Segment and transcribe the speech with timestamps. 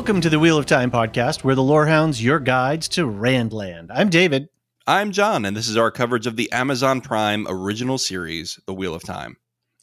[0.00, 3.88] Welcome to the Wheel of Time podcast, where the Lorehounds your guides to Randland.
[3.90, 4.48] I'm David.
[4.86, 8.94] I'm John, and this is our coverage of the Amazon Prime original series, The Wheel
[8.94, 9.36] of Time.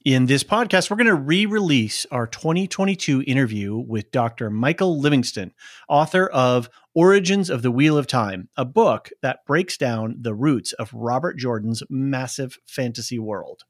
[0.04, 4.50] In this podcast, we're going to re release our 2022 interview with Dr.
[4.50, 5.54] Michael Livingston,
[5.88, 10.74] author of Origins of the Wheel of Time, a book that breaks down the roots
[10.74, 13.66] of Robert Jordan's massive fantasy world.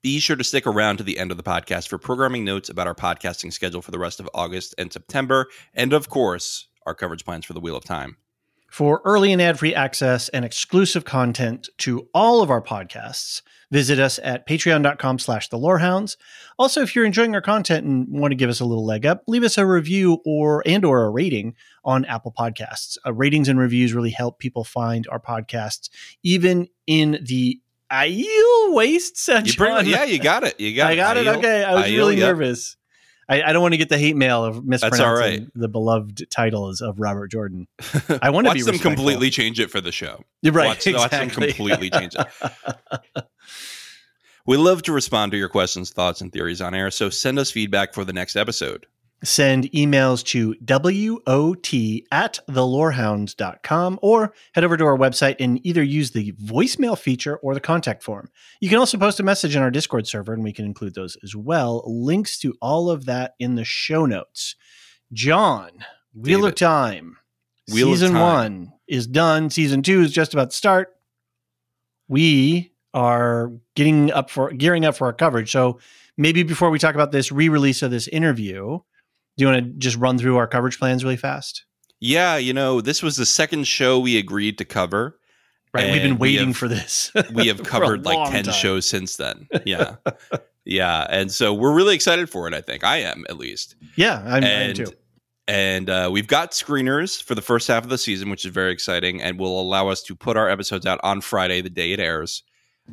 [0.00, 2.86] Be sure to stick around to the end of the podcast for programming notes about
[2.86, 7.24] our podcasting schedule for the rest of August and September, and of course, our coverage
[7.24, 8.16] plans for the Wheel of Time.
[8.70, 13.98] For early and ad free access and exclusive content to all of our podcasts, visit
[13.98, 16.16] us at patreon.com slash the lorehounds.
[16.60, 19.24] Also, if you're enjoying our content and want to give us a little leg up,
[19.26, 22.98] leave us a review or and or a rating on Apple Podcasts.
[23.04, 25.88] Uh, ratings and reviews really help people find our podcasts,
[26.22, 27.60] even in the
[27.92, 29.56] Aiel waste section.
[29.56, 30.58] Pretty, yeah, you got it.
[30.60, 30.94] You got it.
[30.94, 31.26] I got it.
[31.26, 31.36] it.
[31.38, 32.36] Okay, I was Aiel, really yep.
[32.36, 32.76] nervous.
[33.28, 35.46] I, I, don't want to get the hate mail of mispronouncing right.
[35.54, 37.68] the beloved titles of Robert Jordan.
[38.22, 38.90] I want to be them respectful.
[38.94, 40.24] completely change it for the show.
[40.40, 40.68] You're right.
[40.68, 40.94] Watch, exactly.
[40.94, 43.26] watch them completely change it.
[44.46, 46.90] we love to respond to your questions, thoughts, and theories on air.
[46.90, 48.86] So send us feedback for the next episode.
[49.24, 56.12] Send emails to WOT at thelorehounds.com or head over to our website and either use
[56.12, 58.30] the voicemail feature or the contact form.
[58.60, 61.16] You can also post a message in our Discord server and we can include those
[61.24, 61.82] as well.
[61.84, 64.54] Links to all of that in the show notes.
[65.12, 65.70] John,
[66.14, 66.48] Wheel David.
[66.50, 67.16] of Time.
[67.72, 68.22] Wheel of Season Time.
[68.22, 69.50] one is done.
[69.50, 70.94] Season two is just about to start.
[72.06, 75.50] We are getting up for gearing up for our coverage.
[75.50, 75.80] So
[76.16, 78.78] maybe before we talk about this re-release of this interview,
[79.38, 81.64] do you want to just run through our coverage plans really fast?
[82.00, 85.18] Yeah, you know, this was the second show we agreed to cover.
[85.72, 85.84] Right.
[85.92, 87.10] We've been And we waiting have- for this.
[87.34, 88.54] We have covered like 10 time.
[88.54, 89.48] shows since then.
[89.64, 89.96] Yeah.
[90.64, 91.06] yeah.
[91.10, 92.84] And so we're really excited for it, I think.
[92.84, 93.74] I am, at least.
[93.96, 94.92] Yeah, I'm, and too.
[95.46, 98.72] and uh, we've got screeners for the first half of the season, which is very
[98.72, 102.00] exciting, and will allow us to put our episodes out on Friday, the day it
[102.00, 102.42] airs.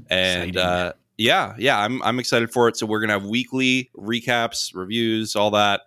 [0.10, 2.76] And uh, yeah, yeah, I'm I'm excited for it.
[2.78, 5.82] So we're gonna have weekly recaps, reviews, all that.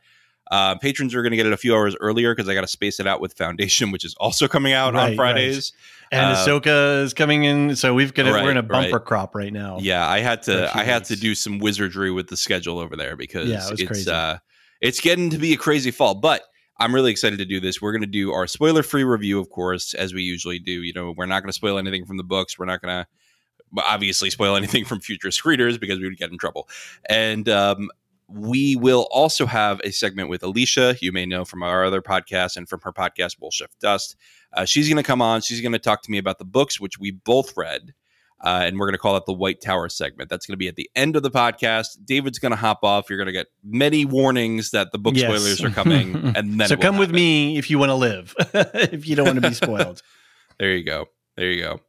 [0.50, 2.66] Uh, patrons are going to get it a few hours earlier because I got to
[2.68, 5.16] space it out with Foundation, which is also coming out Right, on right.
[5.16, 5.72] Fridays.
[6.10, 9.04] And uh, Ahsoka is coming in, so we've got Right, we're in a bumper right.
[9.04, 9.78] crop right now.
[9.80, 13.14] Yeah, I had to I had to do some wizardry with the schedule over there
[13.14, 14.38] because Yeah, it it's uh
[14.80, 16.14] it's getting to be a crazy fall.
[16.14, 16.42] But
[16.78, 17.82] I'm really excited to do this.
[17.82, 20.82] We're going to do our spoiler free review, of course, as we usually do.
[20.82, 22.58] You know, we're not going to spoil anything from the books.
[22.58, 26.38] We're not going to obviously spoil anything from future screeners because we would get in
[26.38, 26.68] trouble.
[27.08, 27.90] And um,
[28.28, 32.56] we will also have a segment with Elysia, you may know from our other podcast
[32.56, 34.16] and from her podcast, Wolf Chef Dust.
[34.52, 35.40] Uh, she's going to come on.
[35.40, 37.94] She's going to talk to me about the books, which we both read.
[38.40, 40.30] Uh, and we're going to call it the White Tower segment.
[40.30, 41.98] That's going to be at the end of the podcast.
[42.04, 43.10] David's going to hop off.
[43.10, 45.24] You're going to get many warnings that the book Yes.
[45.24, 46.14] spoilers are coming.
[46.36, 49.42] And then so come with me if you want to live, if you don't want
[49.42, 50.02] to be spoiled.
[50.60, 51.06] There you go.
[51.36, 51.80] There you go.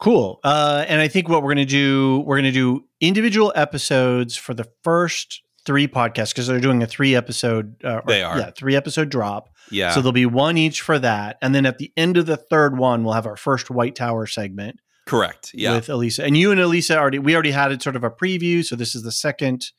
[0.00, 0.40] Cool.
[0.44, 4.36] Uh, and I think what we're going to do, we're going to do individual episodes
[4.36, 7.76] for the first three podcasts because they're doing a three episode.
[7.82, 8.38] Uh, or- They are.
[8.38, 9.48] yeah, three episode drop.
[9.70, 9.90] Yeah.
[9.92, 12.76] So there'll be one each for that, and then at the end of the third
[12.76, 15.52] one, we'll have our first White Tower segment correct.
[15.54, 15.72] Yeah.
[15.76, 16.24] with Elysia.
[16.26, 18.62] And you and Elysia already, we already had it sort of a preview.
[18.64, 19.70] So this is the second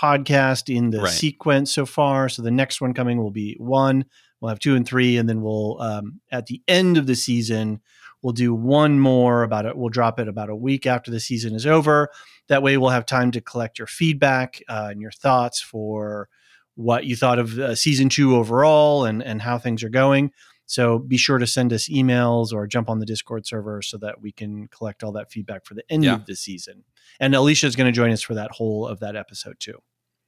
[0.00, 1.10] podcast in the Right.
[1.10, 2.28] sequence so far.
[2.28, 4.04] So the next one coming will be one.
[4.40, 7.80] We'll have two and three, and then we'll um, at the end of the season
[8.22, 9.76] We'll do one more about it.
[9.76, 12.10] We'll drop it about a week after the season is over.
[12.48, 16.28] That way, we'll have time to collect your feedback uh, and your thoughts for
[16.74, 20.32] what you thought of uh, season two overall and and how things are going.
[20.66, 24.20] So be sure to send us emails or jump on the Discord server so that
[24.20, 26.14] we can collect all that feedback for the end yeah.
[26.14, 26.84] of the season.
[27.18, 29.78] And Elysia is going to join us for that whole of that episode too.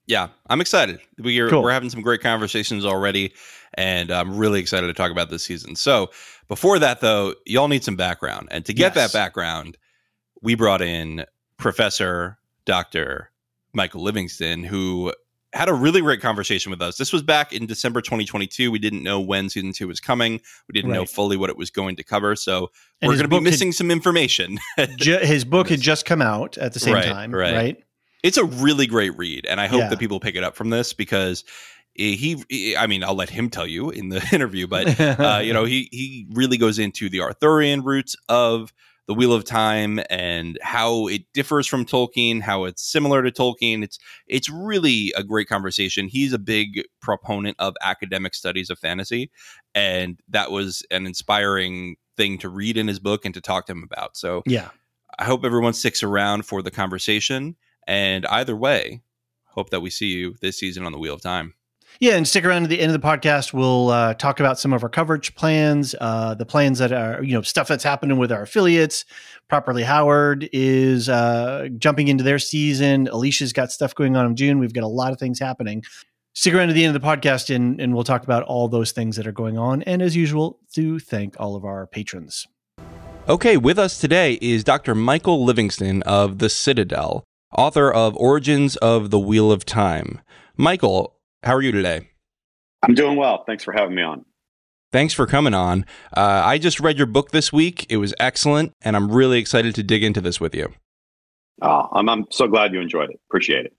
[0.07, 1.01] Yeah, I'm excited.
[1.19, 1.63] We're cool.
[1.63, 3.33] we're having some great conversations already,
[3.75, 5.77] and I'm really excited to talk about this season.
[5.77, 6.11] So
[6.49, 9.13] before that, though, y'all need some background, and to get yes.
[9.13, 9.79] that background,
[10.43, 11.25] we brought in
[11.57, 13.31] Professor Doctor
[13.73, 15.13] Michael Livingston, who
[15.53, 16.97] had a really great conversation with us.
[16.97, 18.71] This was back in December 2022.
[18.71, 20.41] We didn't know when season two was coming.
[20.69, 20.97] We didn't right.
[20.97, 22.35] know fully what it was going to cover.
[22.37, 22.71] So
[23.01, 24.59] and we're going to be missing had, some information.
[24.97, 27.55] ju- his book had just come out at the same right, time, right.
[27.55, 27.85] right?
[28.23, 29.89] It's a really great read, and I hope yeah.
[29.89, 31.45] that people pick it up from this because
[31.95, 35.53] he, he, I mean, I'll let him tell you in the interview, but uh, you
[35.53, 38.73] know, he he really goes into the Arthurian roots of
[39.09, 43.83] the Wheel of Time and how it differs from Tolkien, how it's similar to Tolkien.
[43.83, 46.09] It's it's really a great conversation.
[46.09, 49.31] He's a big proponent of academic studies of fantasy,
[49.75, 53.73] and that was an inspiring thing to read in his book and to talk to
[53.73, 54.17] him about.
[54.17, 54.69] So yeah,
[55.19, 57.57] I hope everyone sticks around for the conversation.
[57.87, 59.03] And either way,
[59.47, 61.55] hope that we see you this season on the Wheel of Time.
[62.01, 63.53] Yeah, and stick around to the end of the podcast.
[63.53, 67.35] We'll uh, talk about some of our coverage plans, uh, the plans that are, you
[67.35, 69.05] know, stuff that's happening with our affiliates.
[69.49, 73.09] Properly Howard is uh, jumping into their season.
[73.09, 74.59] Elysia's got stuff going on in June.
[74.59, 75.85] We've got a lot of things happening.
[76.35, 78.93] Stick around to the end of the podcast and, and we'll talk about all those
[78.93, 79.83] things that are going on.
[79.83, 82.47] And as usual, do thank all of our patrons.
[83.29, 84.95] Okay, with us today is Dr.
[84.95, 87.23] Michael Livingston of The Citadel,
[87.57, 90.21] author of Origins of the Wheel of Time.
[90.57, 92.09] Michael, how are you today?
[92.83, 93.45] I'm doing well.
[93.47, 94.25] Thanks for having me on.
[94.91, 95.87] Thanks for coming on.
[96.15, 97.87] Uh, I just read your book this week.
[97.89, 100.73] It was excellent, and I'm really excited to dig into this with you.
[101.63, 103.21] Oh, I'm, I'm so glad you enjoyed it.
[103.31, 103.73] Appreciate it.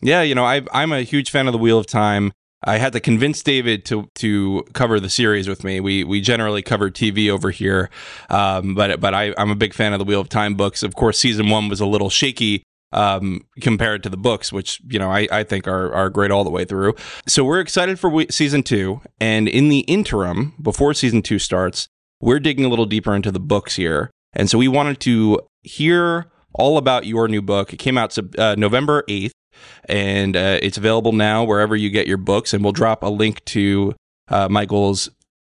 [0.00, 2.32] Yeah, you know, I, I'm a huge fan of the Wheel of Time.
[2.66, 5.80] I had to convince David to to cover the series with me.
[5.80, 7.90] We we generally cover TV over here,
[8.30, 10.82] um, but but I, I'm a big fan of the Wheel of Time books.
[10.82, 12.62] Of course, season one was a little shaky
[12.94, 16.44] um, compared to the books, which you know I, I think are are great all
[16.44, 16.94] the way through.
[17.26, 21.88] So we're excited for we- season two, and in the interim, before season two starts,
[22.20, 26.30] we're digging a little deeper into the books here, and so we wanted to hear
[26.54, 27.72] all about your new book.
[27.72, 29.32] It came out uh, November eighth,
[29.88, 33.44] and uh, it's available now wherever you get your books, and we'll drop a link
[33.46, 33.94] to
[34.28, 35.10] uh, Michael's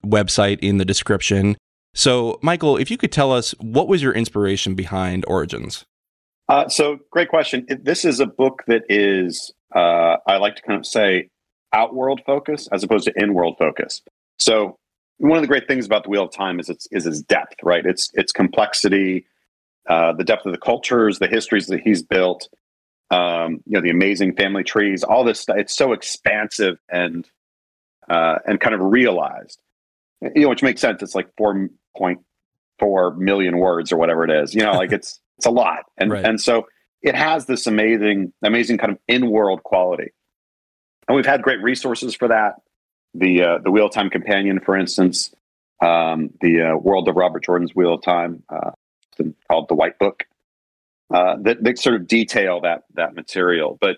[0.05, 1.57] website in the description.
[1.93, 5.85] So, Michael, if you could tell us what was your inspiration behind Origins?
[6.47, 7.65] Uh, so, great question.
[7.81, 11.29] This is a book that is, uh, I like to kind of say,
[11.73, 14.01] outworld focus as opposed to inworld focus.
[14.37, 14.77] So,
[15.17, 17.55] one of the great things about the Wheel of Time is its is its depth,
[17.63, 17.85] right?
[17.85, 19.25] It's its complexity,
[19.87, 22.47] uh, the depth of the cultures, the histories that he's built,
[23.11, 25.57] um, you know, the amazing family trees, all this stuff.
[25.57, 27.27] It's so expansive and
[28.09, 29.59] uh, and kind of realized,
[30.21, 31.01] you know, which makes sense.
[31.01, 32.19] It's like four point
[32.77, 34.53] four million words or whatever it is.
[34.53, 36.25] You know, like it's it's a lot, and right.
[36.25, 36.67] and so
[37.01, 40.11] it has this amazing, amazing kind of in-world quality.
[41.07, 42.55] And we've had great resources for that.
[43.13, 45.33] The uh, the Wheel of Time Companion, for instance,
[45.81, 48.71] um, the uh, World of Robert Jordan's Wheel of Time, uh,
[49.49, 50.25] called the White Book,
[51.13, 53.77] uh, that, that sort of detail that that material.
[53.79, 53.97] But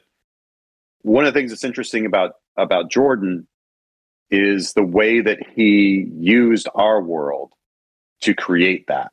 [1.01, 3.47] one of the things that's interesting about about Jordan
[4.29, 7.53] is the way that he used our world
[8.21, 9.11] to create that.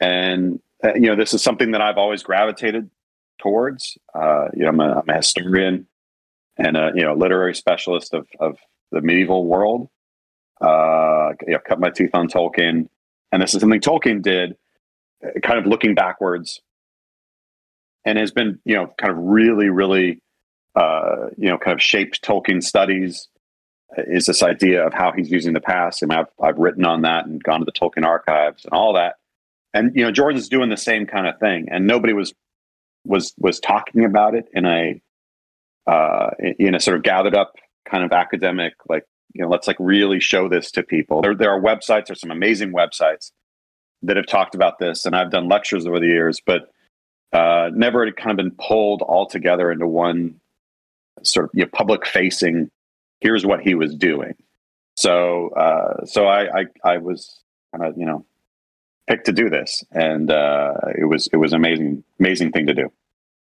[0.00, 2.90] And uh, you know, this is something that I've always gravitated
[3.38, 3.98] towards.
[4.14, 5.86] Uh, you know, I'm a, I'm a historian
[6.56, 8.58] and a you know literary specialist of of
[8.90, 9.88] the medieval world.
[10.60, 12.88] Uh, you know, cut my teeth on Tolkien,
[13.32, 14.56] and this is something Tolkien did,
[15.24, 16.60] uh, kind of looking backwards,
[18.04, 20.20] and has been you know kind of really really
[20.76, 23.28] uh, you know kind of shaped Tolkien studies.
[23.96, 26.02] Uh, is this idea of how he's using the past?
[26.02, 29.16] Mean, I've I've written on that and gone to the Tolkien archives and all that
[29.78, 32.34] and you know Jordan's doing the same kind of thing, and nobody was
[33.04, 35.00] was was talking about it in a
[35.86, 37.54] uh, in a sort of gathered up
[37.86, 41.22] kind of academic like you know let's like really show this to people.
[41.22, 43.30] There there are websites, there's some amazing websites
[44.02, 46.70] that have talked about this, and I've done lectures over the years, but
[47.32, 50.40] uh, never had kind of been pulled all together into one
[51.22, 52.70] sort of you know, public facing.
[53.20, 54.34] Here's what he was doing.
[54.96, 57.42] So uh, so I, I I was
[57.72, 58.24] kind of you know
[59.08, 62.92] picked to do this, and uh, it was it was amazing amazing thing to do.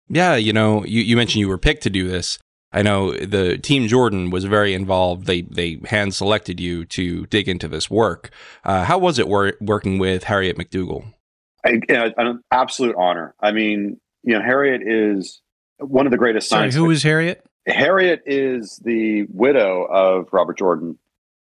[0.09, 2.39] Yeah, you know, you, you mentioned you were picked to do this.
[2.73, 5.27] I know the team Jordan was very involved.
[5.27, 8.31] They they hand selected you to dig into this work.
[8.65, 11.13] Uh, how was it wor- working with Harriet McDougal?
[11.65, 11.81] I,
[12.19, 13.35] an absolute honor.
[13.41, 15.41] I mean, you know, Harriet is
[15.79, 16.75] one of the greatest Sorry, science.
[16.75, 17.45] who Harriet?
[17.67, 20.99] Harriet is the widow of Robert Jordan.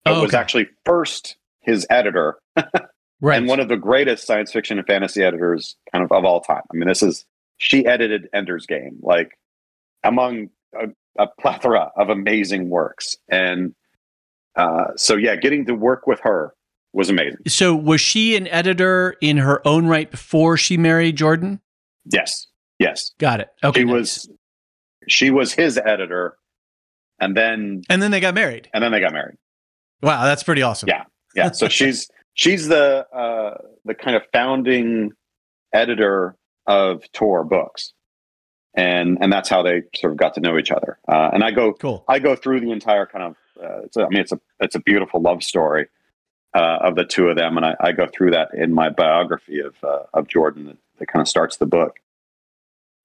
[0.04, 2.40] But Oh, was actually first his editor
[3.22, 3.38] Right.
[3.38, 6.64] and one of the greatest science fiction and fantasy editors kind of of all time.
[6.74, 7.26] I mean, this is
[7.58, 9.38] she edited Ender's Game, like
[10.04, 10.88] among a,
[11.20, 13.76] a plethora of amazing works, and
[14.56, 16.54] uh, so yeah, getting to work with her
[16.94, 17.38] was amazing.
[17.48, 21.62] so was she an editor in her own right before she married Jordan?
[22.12, 22.48] Yes,
[22.80, 23.50] yes, Got it.
[23.64, 23.82] Okay.
[23.82, 23.94] she nice.
[23.94, 24.30] was
[25.08, 26.38] she was his editor,
[27.20, 28.68] and then and then they got married.
[28.74, 29.38] and then they got married.
[30.02, 30.90] Wow, that's pretty awesome.
[30.90, 31.04] Yeah.
[31.36, 35.12] yeah so she's she's the uh the kind of founding
[35.74, 36.36] editor
[36.68, 37.94] of tor books.
[38.74, 40.98] And and that's how they sort of got to know each other.
[41.08, 42.04] Uh and i go Cool.
[42.08, 44.76] i go through the entire kind of uh, it's a, i mean it's a it's
[44.76, 45.88] a beautiful love story
[46.56, 47.58] uh of the two of them.
[47.58, 51.08] And i, I go through that in my biography of uh, of jordan that, that
[51.08, 52.00] kind of starts the book.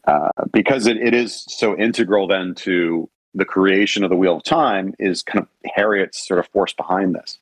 [0.06, 4.45] Uh because it, it is so integral then to the creation of the wheel of
[4.45, 7.38] time is kind of harriet's sort of force behind this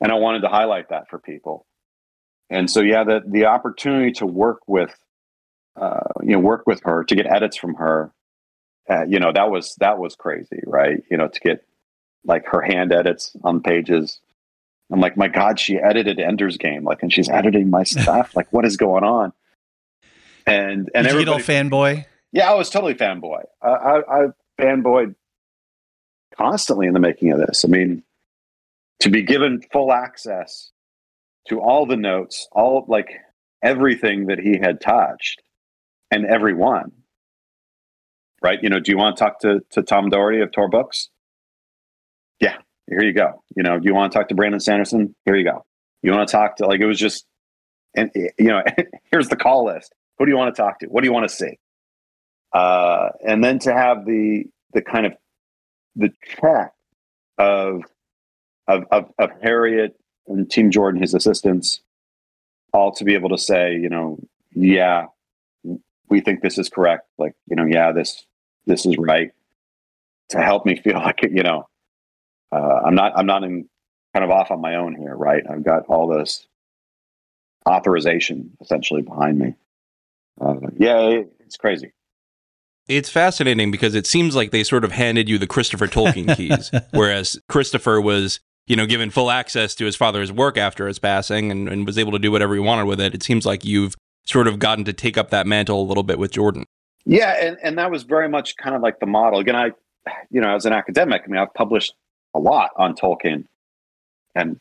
[0.00, 1.66] and I wanted to highlight that for people.
[2.50, 4.94] And so, yeah, the the opportunity to work with,
[5.80, 8.12] uh, you know, work with her to get edits from her,
[8.88, 11.02] uh, you know, that was that was crazy, right?
[11.10, 11.64] You know, to get
[12.24, 14.20] like her hand edits on pages.
[14.92, 18.36] I'm like, my God, she edited Ender's Game, like, and she's editing my stuff.
[18.36, 19.32] like, what is going on?
[20.46, 22.04] And and Did you get all fanboy?
[22.32, 23.44] yeah, I was totally fanboy.
[23.62, 24.26] I, I, I
[24.60, 25.14] fanboyed
[26.36, 27.64] constantly in the making of this.
[27.64, 28.02] I mean,
[29.00, 30.70] to be given full access
[31.48, 33.10] to all the notes, all like
[33.62, 35.42] everything that he had touched,
[36.10, 36.92] and everyone.
[38.42, 38.58] Right?
[38.62, 41.08] You know, do you want to talk to to Tom Doherty of Tor Books?
[42.40, 42.56] Yeah,
[42.88, 43.42] here you go.
[43.56, 45.14] You know, do you want to talk to Brandon Sanderson?
[45.24, 45.64] Here you go.
[46.02, 47.26] You want to talk to like it was just,
[47.96, 48.62] and you know,
[49.10, 49.94] here's the call list.
[50.18, 50.86] Who do you want to talk to?
[50.86, 51.58] What do you want to see?
[52.54, 55.12] uh, and then to have the the kind of
[55.96, 56.10] the
[56.40, 56.72] check
[57.38, 57.82] of
[58.68, 61.80] of of, of Harriet and Team Jordan, his assistants,
[62.72, 64.18] all to be able to say, you know,
[64.52, 65.06] yeah,
[66.08, 67.06] we think this is correct.
[67.18, 68.24] Like, you know, yeah, this
[68.66, 69.32] this is right.
[70.30, 71.68] To help me feel like you know,
[72.52, 73.68] uh, I'm not I'm not in
[74.14, 75.42] kind of off on my own here, right?
[75.50, 76.46] I've got all this
[77.68, 79.54] authorization essentially behind me.
[80.40, 81.92] Uh, yeah, it- it's crazy.
[82.88, 86.70] It's fascinating because it seems like they sort of handed you the Christopher Tolkien keys,
[86.92, 91.50] whereas Christopher was, you know, given full access to his father's work after his passing
[91.50, 93.14] and, and was able to do whatever he wanted with it.
[93.14, 93.94] It seems like you've
[94.24, 96.64] sort of gotten to take up that mantle a little bit with Jordan.
[97.04, 99.38] Yeah, and, and that was very much kind of like the model.
[99.38, 99.72] Again, I,
[100.30, 101.94] you know, as an academic, I mean, I've published
[102.34, 103.44] a lot on Tolkien
[104.34, 104.58] and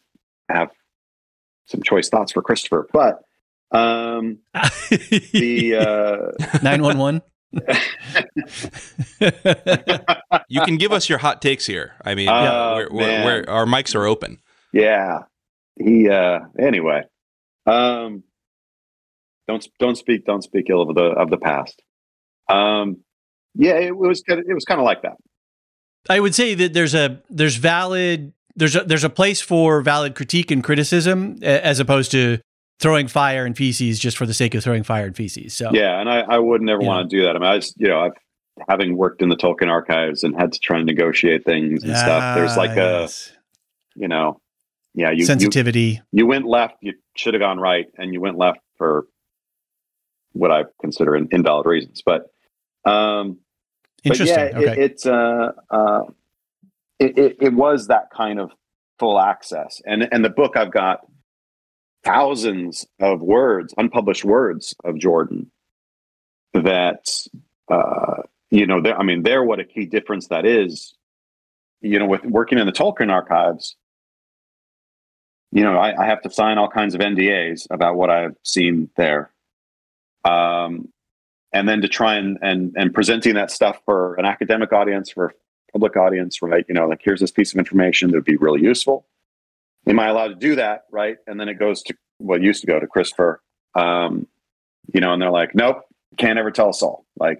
[0.50, 0.72] have
[1.66, 2.88] some choice thoughts for Christopher.
[2.92, 3.24] But
[3.72, 4.40] um,
[5.32, 7.22] the uh, Nine one one.
[10.50, 11.94] You can give us your hot takes here.
[12.04, 13.26] I mean, Oh, we're, we're, man.
[13.26, 14.40] we're, our mics are open.
[14.72, 15.20] yeah,
[15.80, 16.10] he.
[16.10, 17.04] Uh, anyway,
[17.66, 18.24] um,
[19.48, 21.82] don't don't speak don't speak ill of the of the past.
[22.50, 22.98] Um,
[23.56, 25.18] yeah, it was kind of, it was kind of like that.
[26.10, 30.16] I would say that there's a there's valid there's a there's a place for valid
[30.16, 32.40] critique and criticism as opposed to
[32.80, 35.54] throwing fire and feces just for the sake of throwing fire and feces.
[35.56, 37.36] So Yeah, and I, I would never want to do that.
[37.36, 38.14] I mean, I just, you know, I've
[38.70, 42.36] having worked in the Tolkien archives and had to try and negotiate things and stuff.
[42.36, 43.10] There's like Ah, a,
[43.96, 44.40] you know,
[44.94, 46.02] yeah, you you, sensitivity.
[46.12, 49.08] you went left, you should have gone right, and you went left for
[50.34, 52.04] what I consider in, invalid reasons.
[52.06, 52.28] But
[52.86, 53.40] um,
[54.04, 54.36] Interesting.
[54.36, 54.72] But yeah, okay.
[54.82, 56.02] it, it's uh, uh,
[57.00, 58.52] it, it it was that kind of
[59.00, 61.00] full access, and and the book I've got
[62.04, 65.52] thousands of words, unpublished words of Jordan
[66.54, 67.10] that
[67.70, 68.82] uh, you know.
[68.98, 70.94] I mean, they're what a key difference that is.
[71.82, 73.76] You know, with working in the Tolkien archives,
[75.52, 78.90] you know, I, I have to sign all kinds of NDAs about what I've seen
[78.96, 79.32] there.
[80.24, 80.90] Um,
[81.52, 85.28] and then to try and, and and presenting that stuff for an academic audience, for
[85.28, 85.32] a
[85.72, 86.66] public audience, right?
[86.68, 89.06] You know, like here's this piece of information that would be really useful.
[89.88, 91.18] Am I allowed to do that, right?
[91.28, 93.42] And then it goes to what used to go to Christopher,
[93.76, 94.28] um,
[94.94, 95.82] you know, and they're like, nope,
[96.18, 97.06] can't ever tell a soul.
[97.18, 97.40] Like,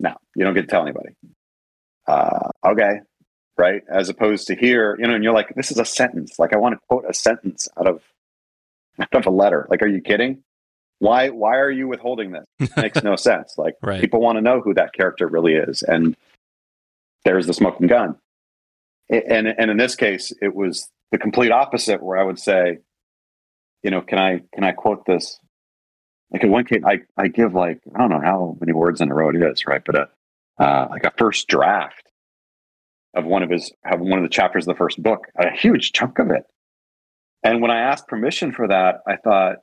[0.00, 1.10] no, you don't get to tell anybody.
[2.06, 3.00] Uh, okay,
[3.58, 3.82] right?
[3.92, 6.38] As opposed to here, you know, and you're like, this is a sentence.
[6.38, 8.02] Like, I want to quote a sentence out of
[9.00, 9.66] out of a letter.
[9.70, 10.42] Like, are you kidding?
[11.00, 12.70] Why why are you withholding this?
[12.76, 13.54] makes no sense.
[13.58, 14.00] Like Right.
[14.00, 16.16] people want to know who that character really is, and
[17.24, 18.16] there's the smoking gun.
[19.10, 22.78] And and in this case, it was the complete opposite, where I would say,
[23.84, 25.38] you know, can I can I quote this?
[26.32, 29.12] Like in one case, I I give like I don't know how many words in
[29.12, 29.80] a row it is, right?
[29.86, 30.08] But a
[30.58, 32.10] uh, like a first draft
[33.14, 35.92] of one of his have one of the chapters of the first book, a huge
[35.92, 36.42] chunk of it.
[37.44, 39.58] And when I asked permission for that, I thought,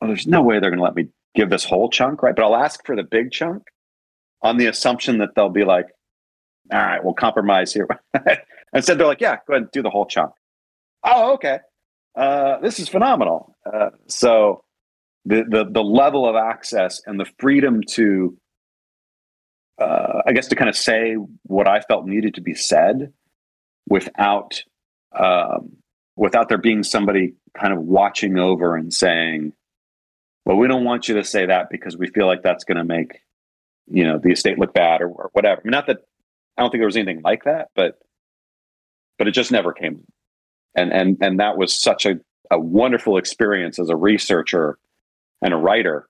[0.00, 2.36] oh, there's no way they're going to let me give this whole chunk, right?
[2.36, 3.64] But I'll ask for the big chunk
[4.40, 5.86] on the assumption that they'll be like,
[6.72, 7.88] all right, we'll compromise here.
[8.72, 10.30] Instead, they're like, yeah, go ahead and do the whole chunk.
[11.04, 11.58] Oh, okay.
[12.16, 13.56] Uh, this is phenomenal.
[13.66, 14.64] Uh, so
[15.24, 18.36] the, the the level of access and the freedom to,
[19.80, 23.12] uh, I guess, to kind of say what I felt needed to be said,
[23.88, 24.62] without
[25.18, 25.76] um,
[26.16, 29.52] without there being somebody kind of watching over and saying,
[30.44, 32.84] "Well, we don't want you to say that because we feel like that's going to
[32.84, 33.20] make
[33.88, 35.98] you know the estate look bad or, or whatever." I mean, not that
[36.56, 37.98] I don't think there was anything like that, but
[39.18, 40.04] but it just never came.
[40.74, 42.18] And and and that was such a,
[42.50, 44.78] a wonderful experience as a researcher
[45.42, 46.08] and a writer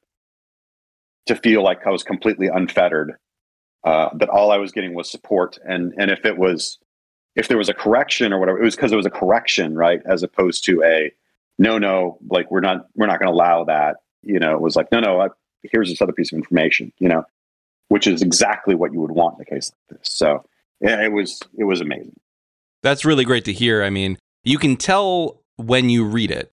[1.27, 3.15] to feel like I was completely unfettered.
[3.85, 6.79] Uh, that all I was getting was support, and and if it was
[7.37, 10.01] if there was a correction or whatever, it was because it was a correction, right,
[10.07, 11.13] as opposed to a
[11.59, 13.97] no, no, like we're not we're not going to allow that.
[14.23, 15.29] You know, it was like no, no, I,
[15.63, 16.93] here's this other piece of information.
[16.99, 17.25] You know,
[17.89, 20.11] which is exactly what you would want in a case like this.
[20.11, 20.45] So
[20.81, 22.17] yeah, it was it was amazing.
[22.83, 23.83] That's really great to hear.
[23.83, 26.53] I mean, you can tell when you read it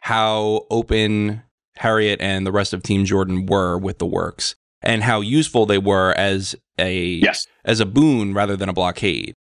[0.00, 1.42] how open
[1.76, 5.78] Harriet and the rest of Team Jordan were with the works and how useful they
[5.78, 7.46] were as a yes.
[7.64, 9.34] as a boon rather than a blockade.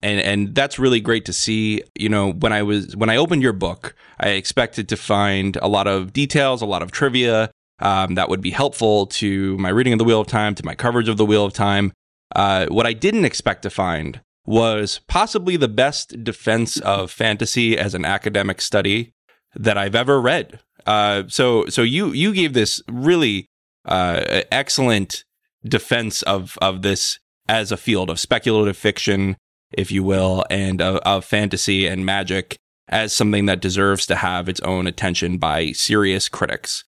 [0.00, 1.82] And and that's really great to see.
[1.98, 5.68] You know, when I was when I opened your book, I expected to find a
[5.68, 9.92] lot of details, a lot of trivia, um, that would be helpful to my reading
[9.92, 11.92] of the Wheel of Time, to my coverage of the Wheel of Time.
[12.34, 17.94] Uh, what I didn't expect to find was possibly the best defense of fantasy as
[17.94, 19.12] an academic study
[19.54, 20.60] that I've ever read.
[20.86, 23.46] Uh, so, so you you gave this really
[23.84, 25.24] uh, excellent
[25.62, 29.36] defense of of this as a field of speculative fiction,
[29.70, 32.56] if you will, and of, of fantasy and magic
[32.88, 36.84] as something that deserves to have its own attention by serious critics.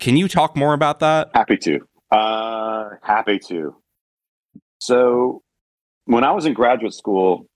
[0.00, 1.28] Can you talk more about that?
[1.34, 1.80] Happy to.
[2.10, 3.76] Uh, happy to.
[4.78, 5.42] So,
[6.06, 7.46] when I was in graduate school,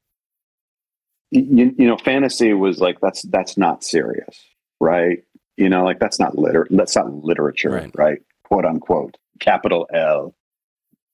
[1.30, 4.44] you, you know, fantasy was like that's that's not serious,
[4.80, 5.24] right?
[5.56, 7.90] You know, like that's not liter that's not literature, right.
[7.94, 8.18] right?
[8.44, 10.34] Quote unquote, capital L,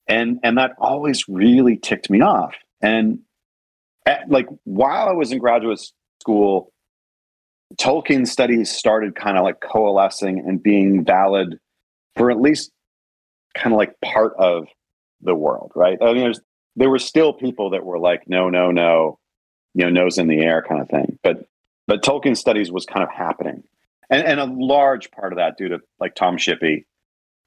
[0.09, 2.55] and and that always really ticked me off.
[2.81, 3.21] And
[4.07, 5.81] at, like while I was in graduate
[6.21, 6.73] school,
[7.79, 11.59] Tolkien studies started kind of like coalescing and being valid
[12.17, 12.71] for at least
[13.55, 14.67] kind of like part of
[15.21, 15.99] the world, right?
[16.01, 16.41] I mean, there's,
[16.77, 19.19] there were still people that were like, no, no, no,
[19.75, 21.19] you know, nose in the air kind of thing.
[21.23, 21.47] But
[21.87, 23.65] but Tolkien studies was kind of happening,
[24.11, 26.85] and and a large part of that due to like Tom Shippey,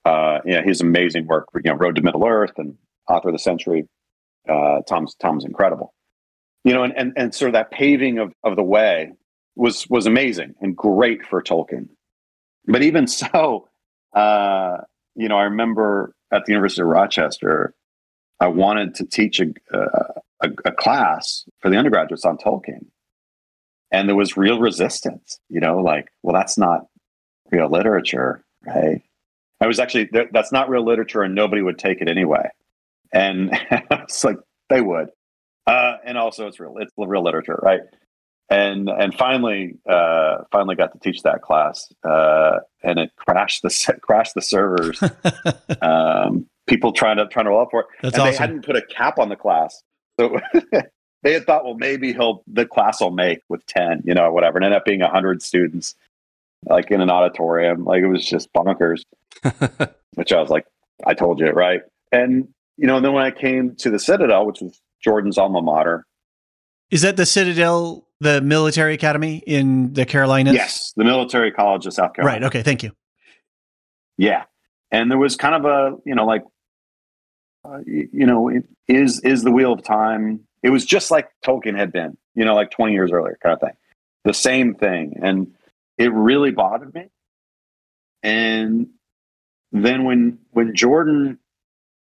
[0.06, 3.36] uh, you know, his amazing work, you know, Road to Middle Earth and Author of
[3.36, 3.88] the Century.
[4.48, 5.94] Uh, Tom's Tom's incredible,
[6.64, 9.12] you know, and and and sort of that paving of of the way
[9.56, 11.90] was was amazing and great for Tolkien.
[12.66, 13.68] But even so,
[14.14, 14.78] uh,
[15.16, 17.74] you know, I remember at the University of Rochester,
[18.40, 19.48] I wanted to teach a,
[20.42, 22.86] a, a class for the undergraduates on Tolkien,
[23.92, 25.40] and there was real resistance.
[25.50, 26.88] You know, like, well, that's not
[27.52, 29.02] real literature, right?
[29.62, 32.50] I was actually that's not real literature, and nobody would take it anyway.
[33.12, 34.38] And it's like
[34.70, 35.10] they would,
[35.68, 36.76] uh, and also it's real.
[36.80, 37.82] It's real literature, right?
[38.50, 44.00] and and finally uh, finally got to teach that class uh, and it crashed the
[44.02, 45.02] crashed the servers
[45.82, 48.32] um, people trying to trying to roll up for it That's and awesome.
[48.32, 49.82] they hadn't put a cap on the class
[50.20, 50.40] so
[51.24, 54.58] they had thought well maybe he'll the class will make with 10 you know whatever
[54.58, 55.96] and ended up being 100 students
[56.66, 59.02] like in an auditorium like it was just bonkers
[60.16, 60.66] which i was like
[61.06, 64.46] i told you right and you know and then when i came to the citadel
[64.46, 66.06] which was jordan's alma mater
[66.92, 70.54] Is that the Citadel, the military academy in the Carolinas?
[70.56, 72.42] Yes, the military college of South Carolina.
[72.42, 72.48] Right.
[72.48, 72.64] Okay.
[72.64, 72.92] Thank you.
[74.18, 74.44] Yeah,
[74.92, 76.44] and there was kind of a you know like
[77.70, 80.42] uh, you, know it, is is the wheel of time.
[80.64, 83.60] It was just like Tolkien had been, you know, like twenty years earlier, kind of
[83.60, 83.78] thing.
[84.24, 85.54] The same thing, and
[85.98, 87.10] it really bothered me.
[88.24, 88.88] And
[89.72, 91.40] then when when Jordan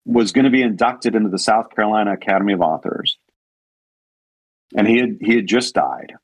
[0.05, 3.18] was going to be inducted into the South Carolina Academy of Authors,
[4.75, 6.14] and he had he had just died.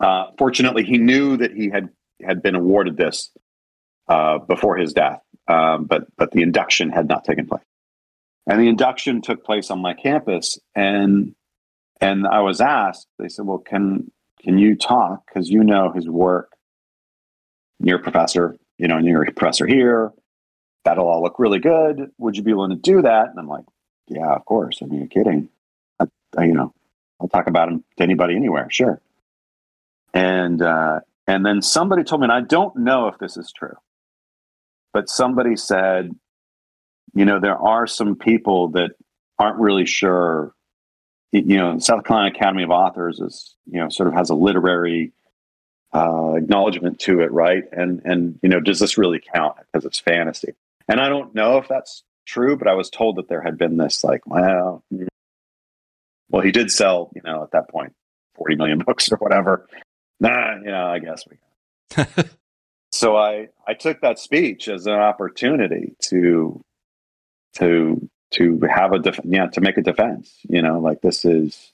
[0.00, 1.88] Uh, fortunately, he knew that he had
[2.22, 3.30] had been awarded this
[4.08, 7.62] uh, before his death, um, but but the induction had not taken place.
[8.48, 11.34] And the induction took place on my campus, and
[12.00, 13.06] and I was asked.
[13.18, 16.52] They said, "Well, can can you talk because you know his work?
[17.80, 20.12] You're a professor, you know, you're a professor here.
[20.84, 22.10] That'll all look really good.
[22.18, 23.64] Would you be willing to do that?" And I'm like,
[24.08, 24.80] "Yeah, of course.
[24.82, 25.50] I mean, you're kidding.
[26.00, 26.06] I,
[26.36, 26.72] I, you know,
[27.20, 29.00] I'll talk about him to anybody anywhere, sure."
[30.14, 33.76] And uh, and then somebody told me, and I don't know if this is true,
[34.94, 36.16] but somebody said,
[37.14, 38.92] you know, there are some people that
[39.38, 40.52] aren't really sure.
[41.32, 45.12] You know, South Carolina Academy of Authors is, you know, sort of has a literary
[45.94, 47.64] uh, acknowledgement to it, right?
[47.72, 50.52] And and you know, does this really count because it's fantasy?
[50.88, 53.76] And I don't know if that's true, but I was told that there had been
[53.76, 54.82] this like, well,
[56.30, 57.94] well, he did sell, you know, at that point,
[58.34, 59.66] forty million books or whatever.
[60.20, 62.04] Nah, you know, I guess we.
[62.92, 66.62] so I I took that speech as an opportunity to
[67.54, 70.38] to to have a def- yeah to make a defense.
[70.48, 71.72] You know, like this is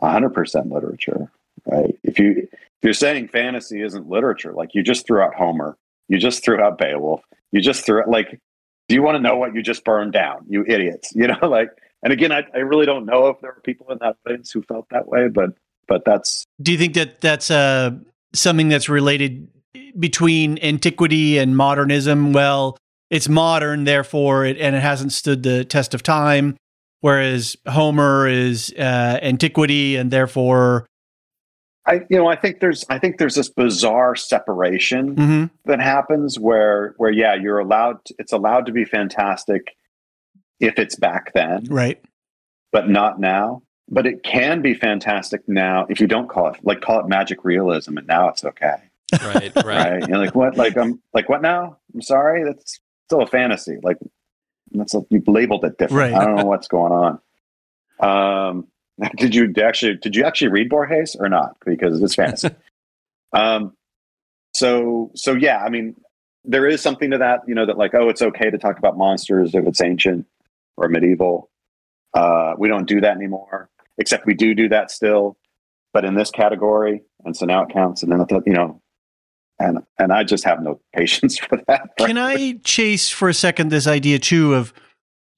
[0.00, 1.30] hundred percent literature,
[1.66, 1.96] right?
[2.02, 5.76] If you if you're saying fantasy isn't literature, like you just threw out Homer,
[6.08, 8.40] you just threw out Beowulf, you just threw out like,
[8.88, 10.44] do you want to know what you just burned down?
[10.48, 11.70] You idiots, you know, like.
[12.02, 14.62] And again, I, I really don't know if there are people in that audience who
[14.62, 15.50] felt that way, but
[15.86, 16.46] but that's.
[16.62, 17.90] Do you think that that's uh,
[18.32, 19.48] something that's related
[19.98, 22.32] between antiquity and modernism?
[22.32, 22.78] Well,
[23.10, 26.56] it's modern, therefore, it, and it hasn't stood the test of time.
[27.00, 30.86] Whereas Homer is uh, antiquity, and therefore,
[31.86, 35.44] I you know I think there's I think there's this bizarre separation mm-hmm.
[35.64, 39.76] that happens where where yeah you're allowed to, it's allowed to be fantastic
[40.60, 42.02] if it's back then right,
[42.70, 43.62] but not now.
[43.92, 47.44] But it can be fantastic now if you don't call it like call it magic
[47.44, 48.76] realism, and now it's okay.
[49.24, 49.64] Right, right.
[49.64, 50.08] right?
[50.08, 50.56] You're like what?
[50.56, 51.78] Like I'm like what now?
[51.94, 52.78] I'm sorry, that's
[53.10, 53.78] still a fantasy.
[53.82, 53.98] Like
[54.70, 56.12] that's a, you've labeled it different.
[56.12, 56.14] Right.
[56.14, 57.18] I don't know what's going on.
[58.00, 58.68] Um,
[59.16, 61.56] did you actually did you actually read Borges or not?
[61.64, 62.50] Because it's fantasy.
[63.32, 63.72] um,
[64.54, 65.96] so so yeah, I mean,
[66.44, 67.40] there is something to that.
[67.48, 70.26] You know that like oh, it's okay to talk about monsters if it's ancient
[70.76, 71.50] or medieval.
[72.14, 75.36] Uh, we don't do that anymore, except we do do that still,
[75.92, 78.02] but in this category, and so now it counts.
[78.02, 78.80] And then you know,
[79.60, 81.90] and and I just have no patience for that.
[81.98, 84.72] Can I chase for a second this idea too of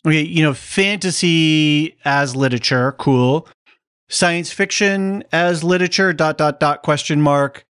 [0.06, 3.48] okay, you know, fantasy as literature, cool.
[4.08, 7.64] Science fiction as literature, dot dot dot question mark.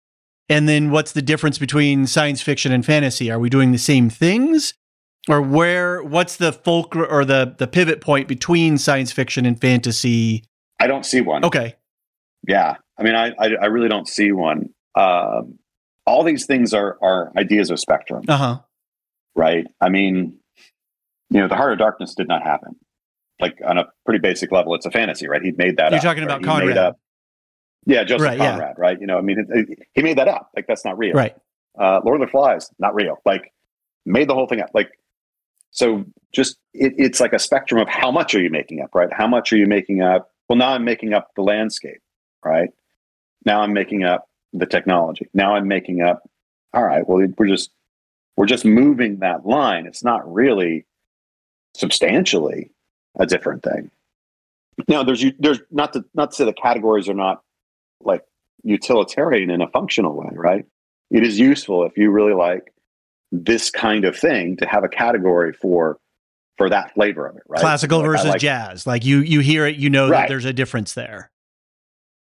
[0.52, 3.30] And then what's the difference between science fiction and fantasy?
[3.30, 4.74] Are we doing the same things?
[5.28, 10.44] Or where what's the fulcrum or the the pivot point between science fiction and fantasy?
[10.80, 11.46] I don't see one.
[11.46, 11.76] Okay.
[12.48, 12.78] Yeah.
[12.98, 14.70] I mean I I, I really don't see one.
[14.96, 15.60] Um
[16.10, 18.60] all these things are are ideas of spectrum, Uh-huh.
[19.36, 19.66] right?
[19.80, 20.38] I mean,
[21.30, 22.76] you know, the Heart of Darkness did not happen.
[23.40, 25.42] Like on a pretty basic level, it's a fantasy, right?
[25.42, 25.92] He made that.
[25.92, 26.78] You're up, talking about Conrad.
[26.78, 27.00] up-
[27.86, 28.52] yeah, Joseph Right, yeah.
[28.52, 29.00] Conrad, right?
[29.00, 30.50] You know, I mean, it, it- he made that up.
[30.56, 31.36] Like that's not real, Right.
[31.78, 33.18] Uh, Lord of the Flies, not real.
[33.26, 33.54] Like
[34.06, 34.70] made the whole thing up.
[34.74, 34.90] Like
[35.72, 39.12] so, just it, it's like a spectrum of how much are you making up, right?
[39.14, 40.32] How much are you making up?
[40.50, 42.02] Well, now I'm making up the landscape,
[42.44, 42.70] right?
[43.46, 45.28] Now I'm making up the technology.
[45.34, 46.28] Now I'm making up.
[46.74, 47.08] All right.
[47.08, 47.72] Well, we're just
[48.38, 49.86] we're just moving that line.
[49.86, 50.86] It's not really
[51.76, 52.72] substantially
[53.20, 53.92] a different thing.
[54.88, 57.42] Now, there's there's not to not to say the categories are not
[58.02, 58.24] like
[58.64, 60.66] utilitarian in a functional way, right?
[61.12, 62.72] It is useful if you really like
[63.32, 66.00] this kind of thing to have a category for
[66.58, 67.60] for that flavor of it, right?
[67.60, 68.88] Classical Like, versus like- jazz.
[68.88, 71.30] Like you you hear it, you know that there's a difference there.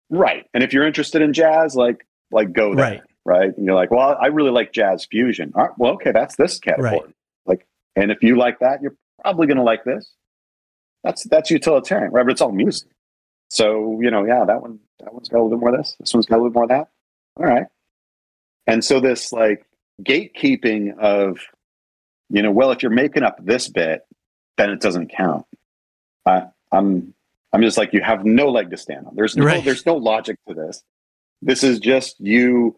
[0.09, 0.45] right?
[0.53, 3.01] And if you're interested in jazz, like like go there, Right.
[3.25, 3.57] right?
[3.57, 5.51] And you're like, well, I really like jazz fusion.
[5.55, 6.91] All right, well, okay, that's this category.
[6.91, 7.15] Right.
[7.47, 10.13] Like, and if you like that, you're probably going to like this.
[11.03, 12.23] That's that's utilitarian, right?
[12.25, 12.89] But it's all music.
[13.49, 15.95] So you know, yeah, that one that one's got a little bit more of this.
[15.99, 16.87] This one's got a little bit more of that.
[17.37, 17.65] All right.
[18.67, 19.65] And so this like
[20.01, 21.37] gatekeeping of,
[22.29, 24.01] you know, well, if you're making up this bit,
[24.57, 25.45] then it doesn't count.
[26.25, 27.13] I, I'm
[27.53, 29.15] I'm just like you have no leg to stand on.
[29.15, 29.63] There's no Right.
[29.63, 30.83] there's no logic to this.
[31.41, 32.75] This is just you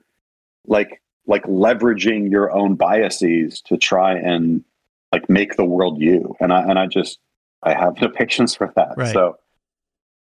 [0.65, 4.63] like like leveraging your own biases to try and
[5.12, 6.36] like make the world you.
[6.39, 7.20] And I and I just
[7.63, 8.98] I have no patience for that.
[8.98, 9.13] Right.
[9.13, 9.38] So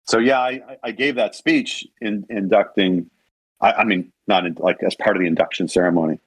[0.05, 3.09] so yeah, I, I- gave that speech in inducting
[3.61, 6.19] I, I mean not in, like as part of the induction ceremony.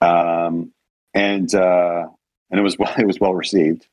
[0.00, 0.72] Um
[1.12, 2.06] and uh
[2.50, 3.86] and it was well it was well received.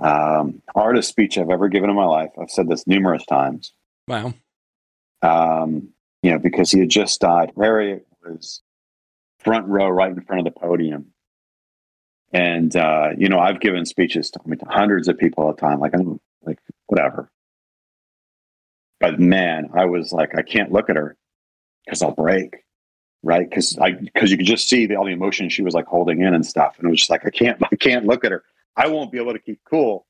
[0.00, 2.30] Um hardest speech I've ever given in my life.
[2.40, 3.72] I've said this numerous times
[4.08, 4.34] Wow.
[5.22, 5.88] um,
[6.24, 7.52] you know, because he had just died.
[7.56, 8.62] Larry was
[9.40, 11.06] front row, right in front of the podium,
[12.32, 15.56] And uh, you know, I've given speeches to, I mean, to hundreds of people at
[15.56, 15.80] a time.
[15.80, 17.30] Like I'm like whatever.
[19.00, 21.16] But man, I was like, I can't look at her
[21.86, 22.64] because I'll break,
[23.22, 23.48] right?
[23.48, 26.22] Because I because you could just see the, all the emotion she was like holding
[26.22, 28.44] in and stuff, and it was just like I can't I can't look at her.
[28.76, 30.06] I won't be able to keep cool.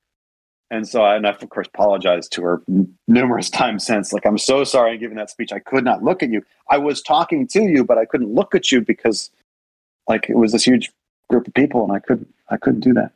[0.74, 2.62] And so I, and I've of course apologized to her
[3.06, 4.12] numerous times since.
[4.12, 5.52] Like, I'm so sorry I'm giving that speech.
[5.52, 6.42] I could not look at you.
[6.68, 9.30] I was talking to you, but I couldn't look at you because
[10.08, 10.90] like it was this huge
[11.30, 13.12] group of people and I couldn't I couldn't do that.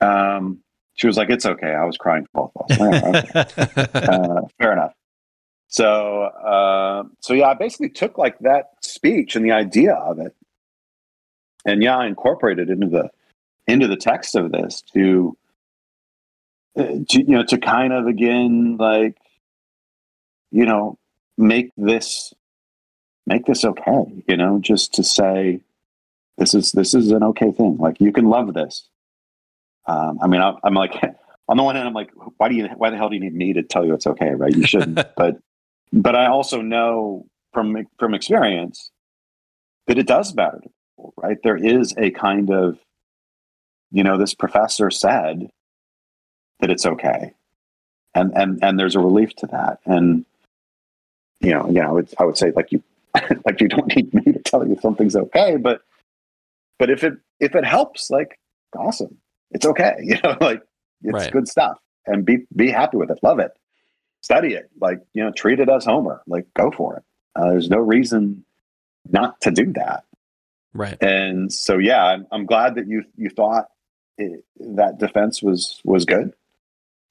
[0.00, 0.60] Um,
[0.94, 1.74] she was like, It's okay.
[1.74, 3.56] I was crying for both of us.
[3.94, 4.92] uh, fair enough.
[5.68, 10.36] So uh, so yeah, I basically took like that speech and the idea of it,
[11.64, 13.10] and yeah, I incorporated into the
[13.66, 15.36] into the text of this to
[16.76, 19.16] to, you know to kind of again like
[20.50, 20.98] you know
[21.38, 22.32] make this
[23.26, 25.60] make this okay you know just to say
[26.36, 27.76] this is this is an okay thing.
[27.78, 28.88] Like you can love this.
[29.86, 30.94] Um, i mean I'm, I'm like
[31.48, 33.34] on the one hand i'm like why do you why the hell do you need
[33.34, 34.54] me to tell you it's okay right?
[34.54, 34.98] You shouldn't.
[35.16, 35.36] But
[35.92, 38.90] but i also know from from experience
[39.86, 41.36] that it does matter to people right?
[41.42, 42.78] There is a kind of
[43.92, 45.50] you know this professor said
[46.64, 47.34] that it's okay.
[48.14, 49.80] And and and there's a relief to that.
[49.84, 50.24] And
[51.40, 52.82] you know i would i would say like you
[53.44, 55.82] like you don't need me to tell you something's okay but
[56.78, 58.38] but if it if it helps like
[58.74, 59.18] awesome.
[59.50, 60.62] It's okay you know like
[61.02, 61.32] it's Right.
[61.32, 61.78] good stuff.
[62.06, 63.18] And be be happy with it.
[63.22, 63.52] Love it.
[64.22, 64.70] Study it.
[64.80, 67.02] Like you know treat it as homer like go for it.
[67.36, 68.44] Uh, there's no reason
[69.10, 70.04] not to do that.
[70.72, 70.96] Right.
[71.02, 73.66] and so yeah i'm, I'm glad that you you thought
[74.18, 74.44] it,
[74.80, 76.32] that defense was was good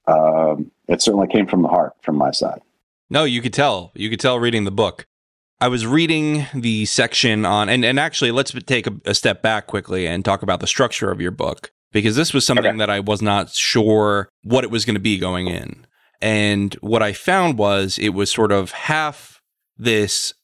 [0.06, 2.60] um it certainly came from the heart from my side
[3.10, 3.92] No, you could tell.
[3.94, 5.06] You could tell reading the book.
[5.60, 9.66] I was reading the section on, and, and actually, let's take a, a step back
[9.66, 12.78] quickly and talk about the structure of your book, because this was something Okay.
[12.78, 15.86] that I was not sure what it was going to be going in.
[16.20, 19.40] And what I found was it was sort of half
[19.78, 20.34] this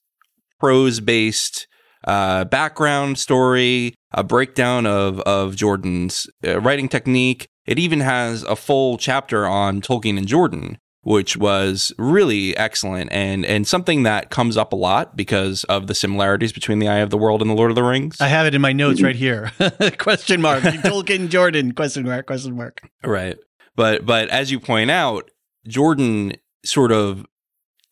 [0.59, 1.66] prose based
[2.07, 7.46] uh, background story, a breakdown of, of Jordan's uh, writing technique.
[7.71, 13.47] It even has a full chapter on Tolkien and Jordan, which was really excellent and
[13.47, 17.11] and something that comes up a lot because of the similarities between the Eye of
[17.11, 18.21] the World and the Lord of the Rings.
[18.21, 19.07] I have it in my notes mm-hmm.
[19.07, 19.53] right here.
[19.99, 20.65] question mark.
[20.65, 21.71] Tolkien Jordan.
[21.71, 22.27] Question mark.
[22.27, 22.83] Question mark.
[23.05, 23.39] right.
[23.77, 25.31] But but as you point out,
[25.69, 26.33] Jordan
[26.65, 27.25] sort of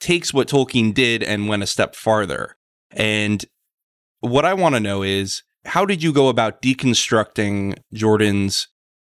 [0.01, 2.57] takes what Tolkien did and went a step farther.
[2.91, 3.45] And
[4.23, 8.67] what I want to know is how did you go about deconstructing Jordan's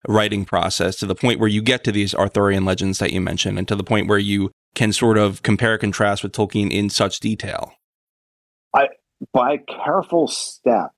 [0.07, 3.57] writing process to the point where you get to these Arthurian legends that you mentioned
[3.57, 7.19] and to the point where you can sort of compare contrast with Tolkien in such
[7.19, 7.73] detail?
[8.73, 8.89] I,
[9.31, 10.91] by careful step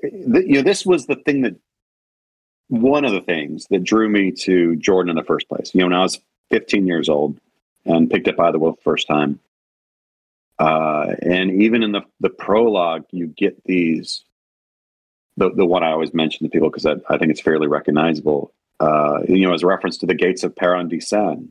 [0.00, 1.56] th- you know this was the thing that
[2.68, 5.86] one of the things that drew me to jordan in the first place you know
[5.86, 7.38] when i was 15 years old
[7.84, 9.38] and picked up by the wolf the first time
[10.60, 14.24] uh, and even in the, the prologue you get these
[15.38, 18.52] the, the one i always mention to people because I, I think it's fairly recognizable
[18.80, 21.48] uh, you know as a reference to the gates of paradisen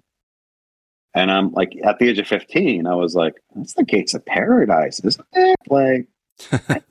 [1.13, 4.25] and i'm like at the age of 15 i was like that's the gates of
[4.25, 5.57] paradise isn't it?
[5.69, 6.07] Like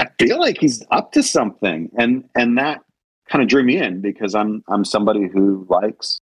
[0.00, 2.82] I feel like he's up to something, and and that
[3.28, 6.22] kind of drew me in because I'm I'm somebody who likes,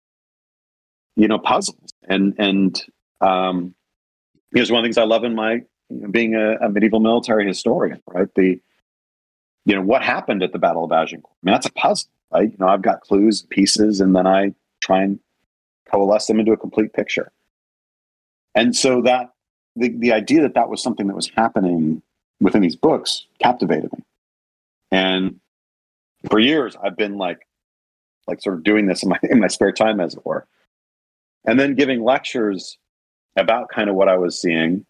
[1.17, 2.83] you know, puzzles, and and
[3.21, 3.75] um,
[4.55, 5.61] here's one of the things I love in my
[5.91, 8.29] you know, being a, a medieval military historian, right?
[8.35, 8.59] The
[9.69, 11.31] you know what happened at the Battle of Agincourt.
[11.31, 12.51] I mean, that's a puzzle, right?
[12.51, 15.21] You know, I've got clues, pieces, and then I try and
[15.91, 17.31] coalesce them into a complete picture.
[18.55, 19.31] And so that
[19.77, 22.03] the the idea that that was something that was happening
[22.41, 24.05] within these books captivated me.
[24.91, 25.39] And
[26.31, 27.47] for years, I've been like,
[28.27, 30.47] like sort of doing this in my in my spare time, as it were,
[31.45, 32.79] and then giving lectures
[33.37, 34.87] about kind of what I was seeing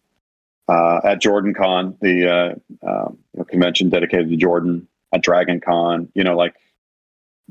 [0.69, 6.09] uh, at Jordan Con, the uh, um, know, convention dedicated to Jordan, at Dragon Con.
[6.13, 6.55] You know, like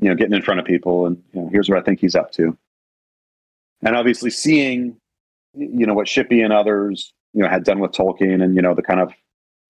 [0.01, 2.15] you know, getting in front of people and you know, here's what I think he's
[2.15, 2.57] up to,
[3.83, 4.95] and obviously seeing
[5.53, 8.73] you know what Shippey and others you know had done with Tolkien, and you know
[8.73, 9.11] the kind of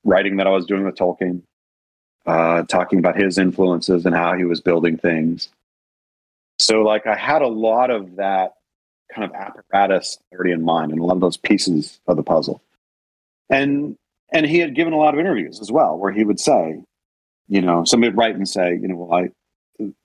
[0.03, 1.41] writing that I was doing with Tolkien,
[2.25, 5.49] uh, talking about his influences and how he was building things.
[6.59, 8.53] So, like, I had a lot of that
[9.13, 12.61] kind of apparatus already in mind, and a lot of those pieces of the puzzle.
[13.49, 13.97] And
[14.31, 16.81] and he had given a lot of interviews as well, where he would say,
[17.47, 19.29] you know, somebody would write and say, you know, well, I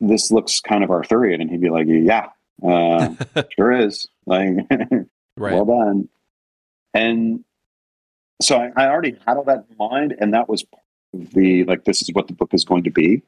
[0.00, 2.28] this looks kind of Arthurian, and he'd be like, yeah,
[2.62, 3.14] uh,
[3.56, 4.50] sure is, like,
[5.36, 5.52] Right.
[5.52, 6.08] well done.
[6.94, 7.44] And
[8.40, 10.64] so I, I already had all that in mind, and that was
[11.12, 13.22] the like this is what the book is going to be.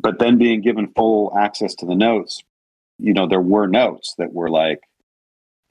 [0.00, 2.42] but then being given full access to the notes,
[2.98, 4.80] you know, there were notes that were like,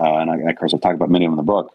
[0.01, 1.73] uh, and I, of course, I talk about many of them in the book.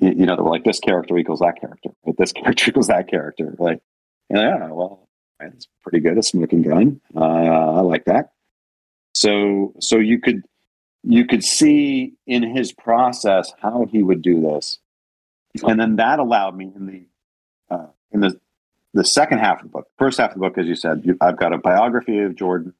[0.00, 2.88] You, you know, that were like this character equals that character, but this character equals
[2.88, 3.54] that character.
[3.58, 3.80] Like,
[4.28, 5.08] yeah, well,
[5.38, 6.18] that's pretty good.
[6.18, 7.00] A smoking gun.
[7.14, 8.32] Uh, I like that.
[9.14, 10.42] So, so you could
[11.02, 14.78] you could see in his process how he would do this,
[15.62, 18.38] and then that allowed me in the uh, in the
[18.92, 21.16] the second half of the book, first half of the book, as you said, you,
[21.20, 22.74] I've got a biography of Jordan,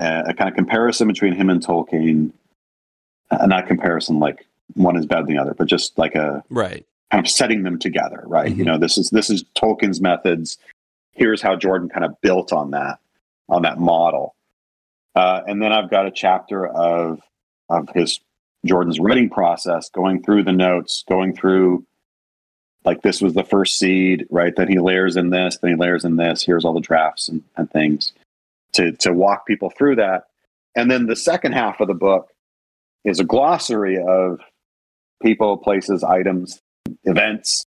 [0.00, 2.32] uh, a kind of comparison between him and Tolkien,
[3.30, 6.86] uh, not comparison like one is better than the other, but just like a right
[7.10, 8.50] kind of setting them together, right?
[8.50, 8.58] Mm-hmm.
[8.58, 10.58] You know, this is this is Tolkien's methods.
[11.12, 12.98] Here's how Jordan kind of built on that
[13.48, 14.34] on that model,
[15.14, 17.20] uh, and then I've got a chapter of
[17.68, 18.20] of his
[18.64, 21.84] Jordan's writing process, going through the notes, going through
[22.84, 24.54] like this was the first seed, right?
[24.56, 26.42] Then he layers in this, then he layers in this.
[26.42, 28.12] Here's all the drafts and, and things
[28.72, 30.28] to to walk people through that.
[30.74, 32.30] And then the second half of the book
[33.04, 34.40] is a glossary of
[35.22, 36.60] people, places, items,
[37.04, 37.66] events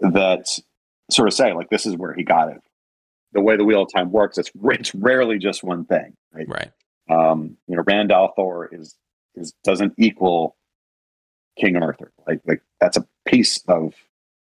[0.00, 0.46] that
[1.10, 2.60] sort of say like this is where he got it.
[3.32, 6.48] The way the wheel of time works, it's it's rarely just one thing, right?
[6.48, 6.70] Right.
[7.08, 8.96] Um, you know, Rand al'Thor is
[9.34, 10.56] is doesn't equal
[11.58, 12.12] King Arthur.
[12.26, 13.94] Like like that's a piece of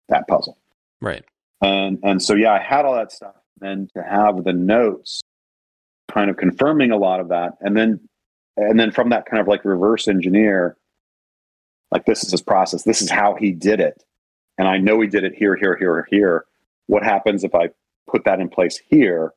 [0.09, 0.57] that puzzle.
[1.01, 1.23] Right.
[1.61, 3.35] And and so yeah, I had all that stuff.
[3.61, 5.21] And to have the notes
[6.11, 7.57] kind of confirming a lot of that.
[7.61, 7.99] And then
[8.55, 10.76] and then from that kind of like reverse engineer,
[11.91, 12.83] like this is his process.
[12.83, 14.03] This is how he did it.
[14.57, 16.45] And I know he did it here, here, here, or here.
[16.87, 17.69] What happens if I
[18.09, 19.33] put that in place here?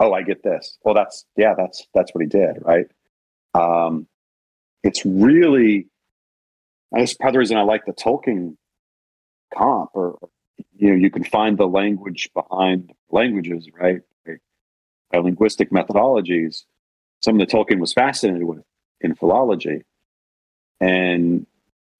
[0.00, 0.78] Oh, I get this.
[0.82, 2.86] Well, that's yeah, that's that's what he did, right?
[3.54, 4.06] Um,
[4.82, 5.86] it's really
[6.92, 8.56] that's part of the reason I like the Tolkien
[9.56, 10.18] comp, or
[10.76, 14.02] you know, you can find the language behind languages, right?
[15.10, 16.64] By linguistic methodologies.
[17.20, 18.62] Some of the Tolkien was fascinated with
[19.00, 19.82] in philology,
[20.80, 21.46] and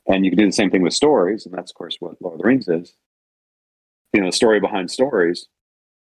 [0.07, 2.35] and you can do the same thing with stories, and that's of course what Lord
[2.35, 2.93] of the Rings is.
[4.13, 5.49] You know, the story behind stories.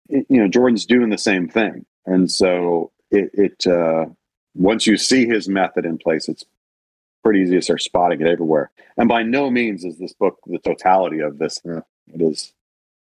[0.07, 4.07] It, you know, Jordan's doing the same thing, and so it, it uh,
[4.55, 6.45] once you see his method in place, it's
[7.23, 8.71] pretty easy to start spotting it everywhere.
[8.97, 11.59] And by no means is this book the totality of this.
[11.65, 12.53] It is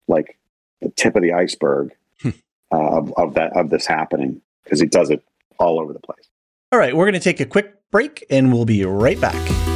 [0.08, 0.38] like
[0.82, 1.94] the tip of the iceberg
[2.26, 2.32] uh,
[2.72, 5.24] of, of that of this happening because he does it
[5.60, 6.28] all over the place.
[6.72, 9.67] All right, we're going to take a quick break and we'll be right back.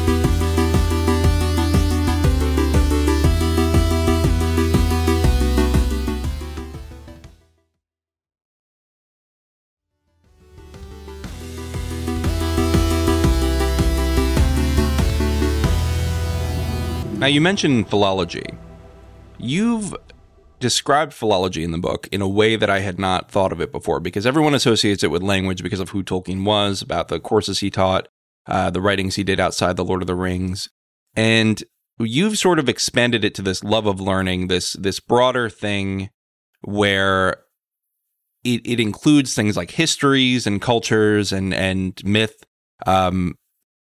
[17.32, 18.46] You mentioned philology.
[19.38, 19.96] You've
[20.60, 23.72] described philology in the book in a way that I had not thought of it
[23.72, 27.60] before because everyone associates it with language because of who Tolkien was, about the courses
[27.60, 28.08] he taught,
[28.48, 30.70] uh, the writings he did outside the Lord of the Rings.
[31.16, 31.64] And
[32.00, 36.10] you've sort of expanded it to this love of learning, this this broader thing
[36.62, 37.38] where
[38.44, 42.46] it, it includes things like histories and cultures and and myth
[42.86, 43.36] um,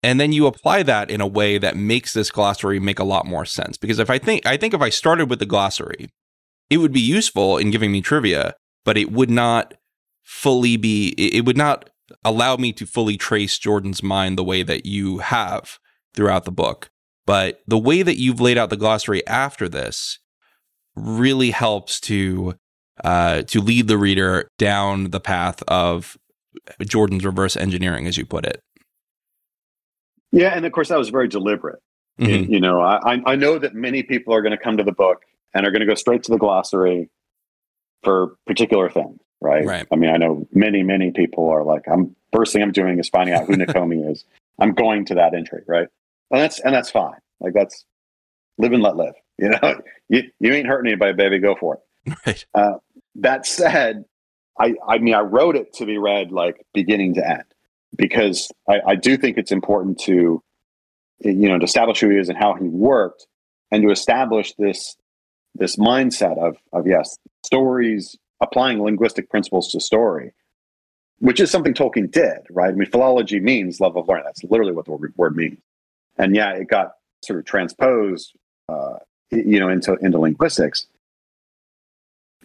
[0.04, 3.26] and then you apply that in a way that makes this glossary make a lot
[3.26, 3.78] more sense.
[3.78, 6.10] Because if i think i think if i started with the glossary
[6.70, 9.76] it would be useful in giving me trivia but it would not
[10.24, 11.90] fully be it would not
[12.24, 15.80] allow me to fully trace jordan's mind the way that you have
[16.14, 16.90] throughout the book.
[17.26, 20.20] But the way that you've laid out the glossary after this
[20.96, 22.56] really helps to
[23.04, 26.16] uh, to lead the reader down the path of
[26.82, 28.62] jordan's reverse engineering as you put it
[30.34, 31.80] yeah, and of course that was very deliberate.
[32.20, 32.52] Mm-hmm.
[32.52, 35.24] You, know, I I know that many people are going to come to the book
[35.54, 37.10] and are going to go straight to the glossary
[38.04, 39.64] for particular things, right?
[39.64, 39.88] Right.
[39.92, 43.10] I mean, I know many many people are like, I'm first thing I'm doing is
[43.10, 44.26] finding out who Nakomi is.
[44.60, 45.88] I'm going to that entry, right?
[46.32, 47.20] And that's and that's fine.
[47.40, 47.86] Like that's
[48.58, 49.14] live and let live.
[49.40, 51.40] You know, you you ain't hurting anybody, baby.
[51.40, 52.16] Go for it.
[52.26, 52.46] Right.
[52.54, 52.74] Uh,
[53.16, 54.06] that said,
[54.60, 57.44] I I mean, I wrote it to be read like beginning to end
[57.96, 60.42] because I, I do think it's important to
[61.20, 63.28] you know to establish who he is and how he worked
[63.72, 64.96] and to establish this
[65.56, 70.34] this mindset of of yes stories applying linguistic principles to story
[71.20, 72.70] which is something tolkien did right?
[72.70, 74.26] I mean philology means love of learning.
[74.26, 75.60] That's literally what the word means.
[76.18, 76.94] And yeah it got
[77.24, 78.34] sort of transposed
[78.70, 78.98] uh,
[79.32, 80.88] you know into into linguistics.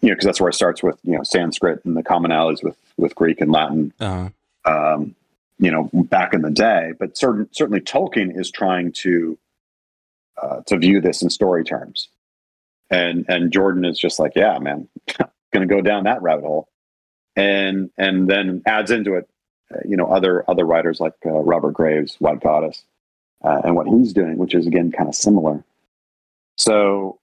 [0.00, 2.76] You know because that's where it starts with you know sanskrit and the commonalities with
[2.96, 3.92] with greek and latin.
[3.98, 4.30] Uh-huh.
[4.64, 5.16] um,
[5.58, 6.92] you know, back in the day.
[6.98, 9.38] But certain, certainly Tolkien is trying to
[10.40, 12.08] uh, to view this in story terms,
[12.90, 14.88] and and Jordan is just like, yeah, man,
[15.52, 16.68] to go down that rabbit hole,
[17.36, 19.28] and and then adds into it,
[19.74, 22.84] uh, you know, other other writers like uh, Robert Graves, White Goddess,
[23.42, 25.64] uh, and what he's doing, which is again kind of similar.
[26.56, 27.18] So,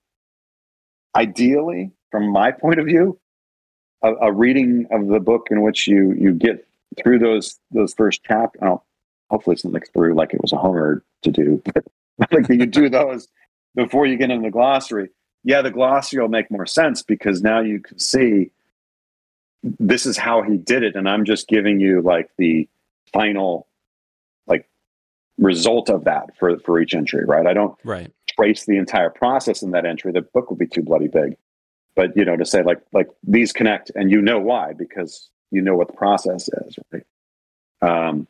[1.16, 3.20] ideally, from my point of view,
[4.02, 6.66] a, a reading of the book in which you you get
[7.02, 8.62] through those those first chapters.
[9.30, 12.66] Hopefully, it's not like through like it was a homer to do, but like you
[12.66, 13.28] do those
[13.76, 15.10] before you get into the glossary.
[15.44, 18.52] Yeah, the glossary will make more sense because now you can see
[19.64, 22.68] this is how he did it, and I'm just giving you like the
[23.14, 23.68] final
[24.48, 24.68] like
[25.38, 27.46] result of that for for each entry, right?
[27.46, 30.12] I don't right trace the entire process in that entry.
[30.12, 31.38] The book would be too bloody big.
[31.96, 35.62] But you know, to say like like these connect, and you know why because you
[35.62, 37.04] know what the process is, right?
[37.82, 38.28] Um,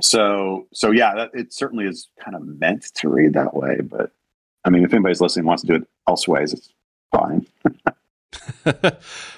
[0.00, 3.80] so so yeah, that, it certainly is kind of meant to read that way.
[3.82, 4.12] But
[4.64, 6.72] I mean, if anybody's listening wants to do it elsewise, it's
[7.14, 7.46] fine.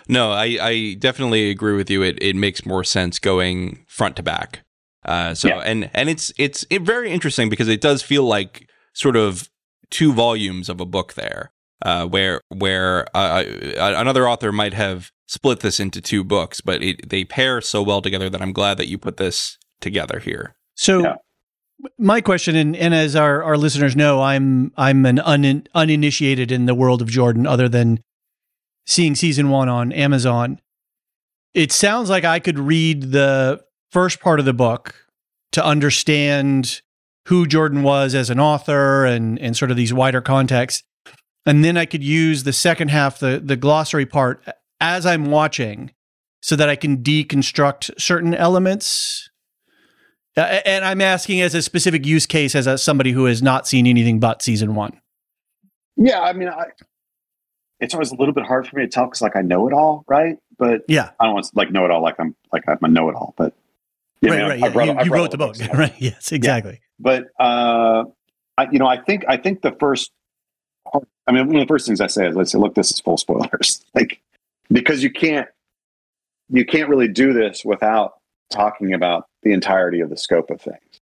[0.08, 2.02] no, I, I definitely agree with you.
[2.02, 4.60] It it makes more sense going front to back.
[5.04, 5.58] Uh, so yeah.
[5.58, 9.48] and and it's it's it very interesting because it does feel like sort of
[9.90, 11.52] two volumes of a book there,
[11.82, 13.44] uh, where where uh,
[13.78, 17.82] uh another author might have split this into two books, but it, they pair so
[17.82, 20.54] well together that I'm glad that you put this together here.
[20.74, 21.02] So.
[21.02, 21.14] Yeah.
[21.96, 26.66] My question, and, and as our, our listeners know, I'm I'm an un, uninitiated in
[26.66, 28.02] the world of Jordan, other than
[28.84, 30.60] seeing season one on Amazon.
[31.54, 34.94] It sounds like I could read the first part of the book
[35.52, 36.82] to understand
[37.28, 40.82] who Jordan was as an author and and sort of these wider contexts.
[41.46, 44.44] And then I could use the second half, the the glossary part,
[44.80, 45.92] as I'm watching,
[46.40, 49.30] so that I can deconstruct certain elements.
[50.36, 53.66] Uh, and I'm asking as a specific use case as a, somebody who has not
[53.66, 55.00] seen anything but season one.
[55.96, 56.66] Yeah, I mean, I,
[57.80, 59.74] it's always a little bit hard for me to tell because like I know it
[59.74, 60.36] all, right?
[60.58, 62.88] But yeah, I don't want to like know it all like I'm like I'm a
[62.88, 63.54] know it all, but
[64.20, 64.74] yeah, right, I mean, right.
[64.74, 65.94] Read, you, you wrote the book, right?
[65.98, 66.72] Yes, exactly.
[66.72, 66.78] Yeah.
[66.98, 68.04] But uh,
[68.58, 70.12] I, you know, I think I think the first,
[71.26, 73.00] I mean, one of the first things I say is I say, look, this is
[73.00, 74.20] full spoilers, like
[74.70, 75.48] because you can't
[76.48, 78.14] you can't really do this without
[78.50, 81.00] talking about the entirety of the scope of things,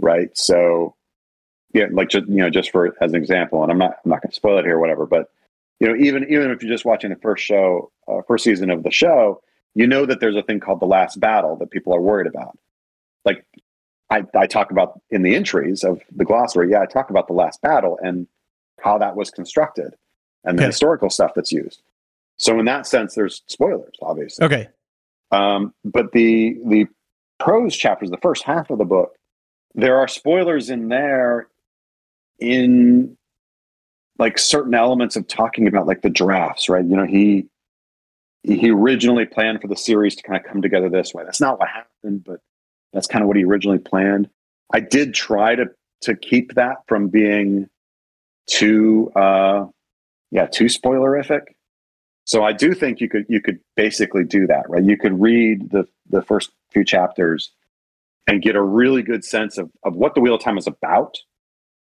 [0.00, 0.36] right?
[0.36, 0.96] So,
[1.72, 4.22] yeah, like just you know, just for as an example, and I'm not I'm not
[4.22, 5.30] going to spoil it here, or whatever, but
[5.78, 8.82] you know, even even if you're just watching the first show, uh, first season of
[8.82, 9.42] the show,
[9.74, 12.58] you know that there's a thing called the last battle that people are worried about.
[13.24, 13.44] Like
[14.10, 17.32] I, I talk about in the entries of the glossary, yeah, I talk about the
[17.32, 18.26] last battle and
[18.80, 19.94] how that was constructed
[20.44, 20.68] and the okay.
[20.68, 21.82] historical stuff that's used.
[22.40, 24.46] So in that sense, there's spoilers, obviously.
[24.46, 24.68] Okay.
[25.30, 26.86] Um, but the the
[27.38, 29.14] prose chapters, the first half of the book,
[29.74, 31.48] there are spoilers in there
[32.38, 33.14] in
[34.18, 36.82] like certain elements of talking about like the drafts, right?
[36.82, 37.46] You know, he
[38.42, 41.24] he originally planned for the series to kind of come together this way.
[41.24, 42.40] That's not what happened, but
[42.94, 44.30] that's kind of what he originally planned.
[44.72, 45.66] I did try to
[46.02, 47.68] to keep that from being
[48.46, 49.66] too uh
[50.30, 51.42] yeah, too spoilerific.
[52.24, 54.84] So I do think you could you could basically do that, right?
[54.84, 57.50] You could read the the first few chapters
[58.26, 61.16] and get a really good sense of, of what the wheel of time is about,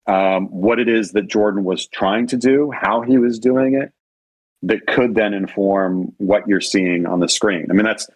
[0.08, 3.92] um, what it is that Jordan was trying to do, how he was doing it,
[4.64, 7.68] that could then inform what you're seeing on the screen.
[7.70, 8.08] I mean, that's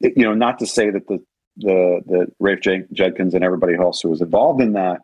[0.00, 1.22] you know, not to say that the
[1.56, 2.60] the the Rafe
[2.92, 5.02] Judkins and everybody else who was involved in that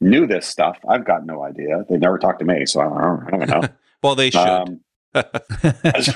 [0.00, 0.78] knew this stuff.
[0.88, 1.84] I've got no idea.
[1.88, 3.68] They never talked to me, so I don't, I don't know.
[4.02, 4.40] well, they should.
[4.40, 4.80] Um,
[5.84, 6.14] as,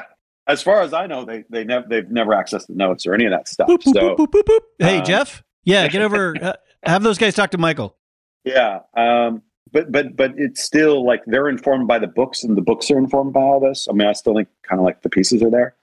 [0.46, 3.24] as, far as I know, they they never they've never accessed the notes or any
[3.24, 3.68] of that stuff.
[3.68, 6.34] Boop, so, boop, boop, hey, um, Jeff, yeah, get over.
[6.42, 6.54] Uh,
[6.90, 7.96] have those guys talk to Michael.
[8.44, 12.62] Yeah, um, but but but it's still like they're informed by the books, and the
[12.62, 13.86] books are informed by all this.
[13.88, 15.76] I mean, I still think kind of like the pieces are there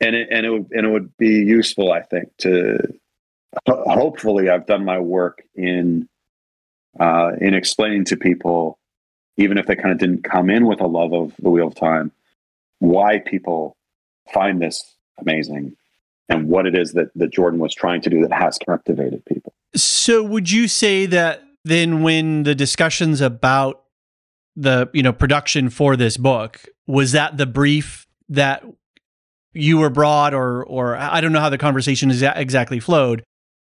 [0.00, 2.78] and it, and it would and it would be useful, I think, to
[3.68, 6.08] hopefully I've done my work in
[6.98, 8.78] uh, in explaining to people,
[9.36, 11.74] even if they kind of didn't come in with a love of the Wheel of
[11.74, 12.12] Time,
[12.78, 13.76] why people
[14.32, 15.76] find this amazing
[16.28, 19.52] and what it is that that Jordan was trying to do that has captivated people.
[19.74, 23.82] So, would you say that then, when the discussions about
[24.56, 28.64] the you know production for this book was that the brief that
[29.52, 33.22] you were brought or or I don't know how the conversation is exactly flowed.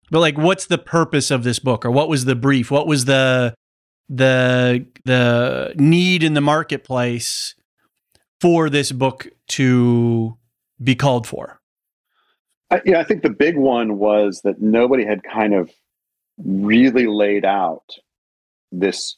[0.09, 2.71] But like what's the purpose of this book or what was the brief?
[2.71, 3.53] What was the
[4.09, 7.55] the the need in the marketplace
[8.39, 10.37] for this book to
[10.81, 11.59] be called for?
[12.69, 15.71] I, yeah, I think the big one was that nobody had kind of
[16.37, 17.83] really laid out
[18.71, 19.17] this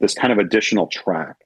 [0.00, 1.36] this kind of additional track.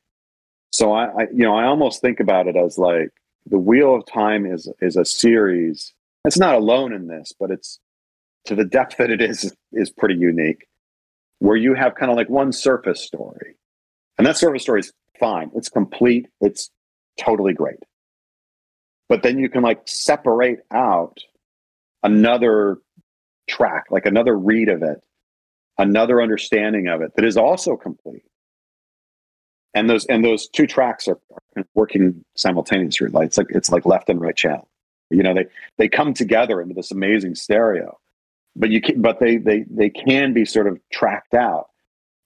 [0.72, 3.10] So I, I you know, I almost think about it as like
[3.46, 5.92] the Wheel of Time is is a series.
[6.24, 7.80] It's not alone in this, but it's
[8.46, 10.66] to the depth that it is is pretty unique.
[11.44, 13.56] Where you have kind of like one surface story,
[14.16, 15.50] and that surface story is fine.
[15.54, 16.26] It's complete.
[16.40, 16.70] It's
[17.20, 17.80] totally great.
[19.10, 21.18] But then you can like separate out
[22.02, 22.78] another
[23.46, 25.02] track, like another read of it,
[25.76, 28.24] another understanding of it that is also complete.
[29.74, 31.18] And those and those two tracks are,
[31.58, 33.08] are working simultaneously.
[33.08, 34.66] Like it's like it's like left and right channel.
[35.10, 35.44] You know, they
[35.76, 37.98] they come together into this amazing stereo.
[38.56, 41.66] But you can, but they they they can be sort of tracked out.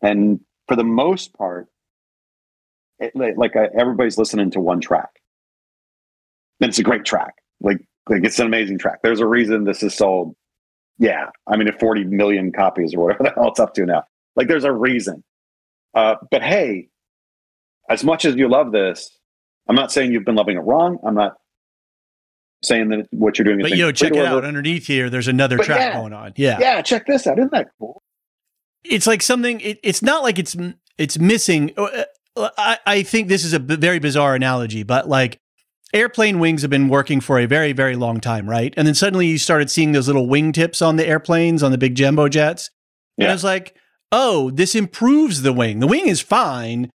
[0.02, 1.68] And for the most part,
[2.98, 5.10] it, like uh, everybody's listening to one track.
[6.60, 7.34] And it's a great track.
[7.60, 9.00] Like like it's an amazing track.
[9.02, 10.34] There's a reason this is sold.
[10.98, 14.04] Yeah, I mean, at 40 million copies or whatever the hell it's up to now.
[14.34, 15.22] Like, there's a reason.
[15.94, 16.88] Uh, but hey,
[17.88, 19.16] as much as you love this,
[19.68, 20.98] I'm not saying you've been loving it wrong.
[21.06, 21.34] I'm not
[22.62, 23.60] saying that what you're doing.
[23.60, 25.10] But yo, check it out underneath here.
[25.10, 26.32] There's another but track yeah, going on.
[26.36, 26.82] Yeah, yeah.
[26.82, 27.38] Check this out.
[27.38, 28.02] Isn't that cool?
[28.84, 29.60] It's like something.
[29.60, 30.56] It, it's not like it's
[30.96, 31.72] it's missing.
[31.76, 32.04] Uh,
[32.36, 35.40] uh, I, I think this is a b- very bizarre analogy, but like
[35.92, 38.74] airplane wings have been working for a very, very long time, right?
[38.76, 41.78] And then suddenly you started seeing those little wing tips on the airplanes, on the
[41.78, 42.70] big jumbo jets.
[43.16, 43.24] Yeah.
[43.24, 43.74] And I was like,
[44.12, 45.80] oh, this improves the wing.
[45.80, 46.90] The wing is fine.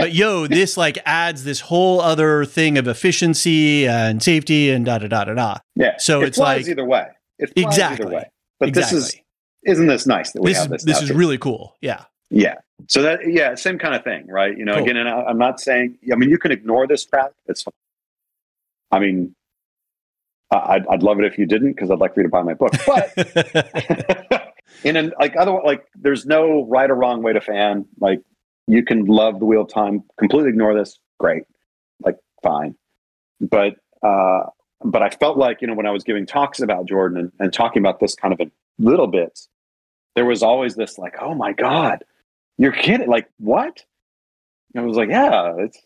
[0.00, 4.98] But yo, this like adds this whole other thing of efficiency and safety and da
[4.98, 5.56] da da da da.
[5.74, 5.96] Yeah.
[5.98, 7.08] So it it's like either way.
[7.38, 8.06] It exactly.
[8.06, 8.30] either way.
[8.58, 8.98] But exactly.
[8.98, 9.20] this is
[9.66, 10.84] isn't this nice that we this, have this?
[10.84, 11.76] This is really cool.
[11.80, 12.04] Yeah.
[12.30, 12.54] Yeah.
[12.88, 14.56] So that yeah, same kind of thing, right?
[14.56, 14.84] You know, cool.
[14.84, 15.98] again, and I, am not saying.
[16.12, 17.32] I mean, you can ignore this track.
[17.46, 17.72] It's fine.
[18.92, 19.34] I mean,
[20.50, 22.54] I'd, I'd love it if you didn't because I'd like for you to buy my
[22.54, 22.72] book.
[22.86, 27.86] But in an like other like, there's no right or wrong way to fan.
[27.98, 28.20] Like,
[28.66, 30.98] you can love the Wheel of Time, completely ignore this.
[31.18, 31.44] Great,
[32.04, 32.74] like fine.
[33.40, 34.44] But uh,
[34.84, 37.52] but I felt like you know when I was giving talks about Jordan and, and
[37.52, 39.48] talking about this kind of in little bits,
[40.14, 42.04] there was always this like, oh my god,
[42.58, 43.08] you're kidding?
[43.08, 43.84] Like what?
[44.74, 45.78] And I was like, yeah, it's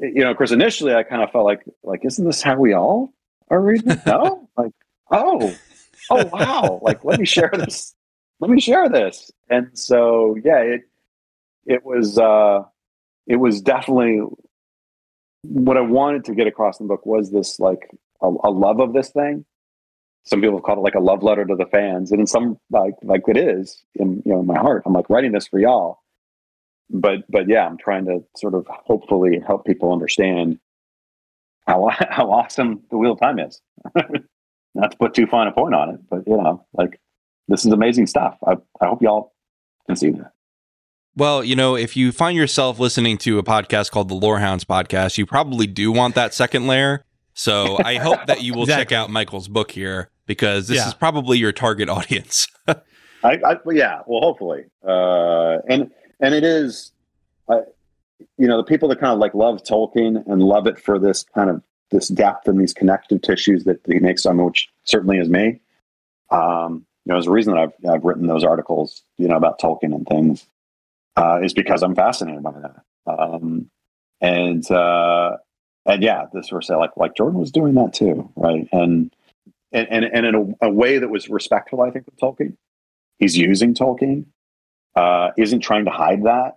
[0.00, 2.72] you know, of course, initially I kind of felt like, like, isn't this how we
[2.72, 3.12] all
[3.48, 4.00] are reading?
[4.06, 4.72] No, like,
[5.10, 5.54] oh,
[6.10, 7.94] oh, wow, like, let me share this.
[8.40, 9.30] Let me share this.
[9.50, 10.82] And so, yeah, it
[11.66, 12.62] it was uh,
[13.26, 14.20] it was definitely
[15.42, 17.88] what I wanted to get across in the book was this like
[18.22, 19.44] a, a love of this thing.
[20.24, 22.58] Some people have called it like a love letter to the fans, and in some
[22.70, 24.82] like like it is in you know in my heart.
[24.86, 26.00] I'm like writing this for y'all
[26.90, 30.58] but but yeah, I'm trying to sort of hopefully help people understand
[31.66, 33.60] how how awesome the wheel of time is.
[34.74, 37.00] Not to put too fine a point on it, but you know, like
[37.48, 38.36] this is amazing stuff.
[38.46, 39.32] I, I hope y'all
[39.86, 40.32] can see that.
[41.20, 45.18] Well, you know, if you find yourself listening to a podcast called the Lorehounds podcast,
[45.18, 47.04] you probably do want that second layer.
[47.34, 48.84] So I hope that you will exactly.
[48.86, 50.88] check out Michael's book here because this yeah.
[50.88, 52.48] is probably your target audience.
[52.66, 52.80] I,
[53.22, 55.90] I, yeah, well, hopefully, uh, and
[56.20, 56.90] and it is,
[57.50, 57.60] uh,
[58.38, 61.26] you know, the people that kind of like love Tolkien and love it for this
[61.34, 65.28] kind of this depth and these connective tissues that he makes on, which certainly is
[65.28, 65.60] me.
[66.30, 69.60] Um, you know, there's a reason that I've I've written those articles, you know, about
[69.60, 70.46] Tolkien and things,
[71.16, 73.12] uh, is because I'm fascinated by that.
[73.12, 73.70] Um,
[74.20, 75.36] and uh,
[75.86, 78.68] and yeah, this sort of say like like Jordan was doing that too, right?
[78.72, 79.14] And
[79.72, 82.56] and and, and in a, a way that was respectful, I think, with Tolkien.
[83.18, 84.26] He's using Tolkien
[84.94, 86.56] uh, isn't trying to hide that,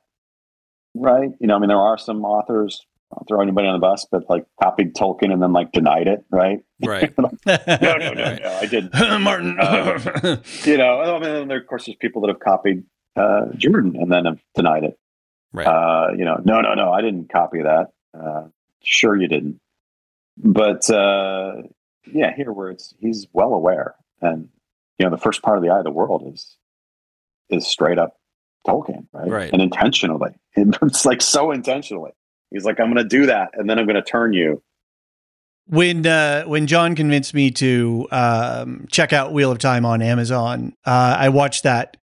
[0.96, 1.32] right?
[1.40, 2.86] You know, I mean, there are some authors.
[3.12, 6.08] I will throw anybody on the bus, but like copied Tolkien and then like denied
[6.08, 6.64] it, right?
[6.84, 7.14] Right.
[7.18, 8.94] no, no, no, no, I didn't.
[9.22, 9.58] Martin.
[9.60, 12.84] Uh, you know, I mean, there, of course, there's people that have copied
[13.16, 14.98] uh, Jordan and then have denied it.
[15.52, 15.68] Right.
[15.68, 17.92] Uh, you know, no, no, no, I didn't copy that.
[18.18, 18.48] Uh,
[18.84, 19.60] sure, you didn't.
[20.38, 21.64] But uh,
[22.12, 24.50] yeah, here where it's he's well aware, and
[24.98, 26.58] you know, the first part of the eye of the world is
[27.50, 28.18] is straight up
[28.68, 29.30] Tolkien, right?
[29.30, 29.54] Right.
[29.54, 30.32] And intentionally.
[30.56, 32.12] It's like so intentionally.
[32.52, 34.62] He's like, I'm going to do that, and then I'm going to turn you.
[35.66, 40.76] When uh, when John convinced me to um, check out Wheel of Time on Amazon,
[40.86, 41.98] uh, I watched that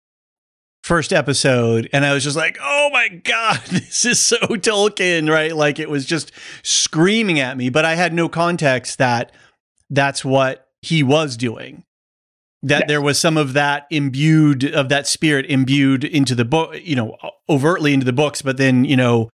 [0.91, 5.55] first episode, and I was just like, "Oh my god, this is so Tolkien!" Right?
[5.55, 6.32] Like it was just
[6.64, 9.30] screaming at me, but I had no context that
[9.88, 11.84] that's what he was doing
[12.62, 12.88] that yes.
[12.88, 17.16] there was some of that imbued of that spirit imbued into the book you know
[17.49, 19.30] overtly into the books but then you know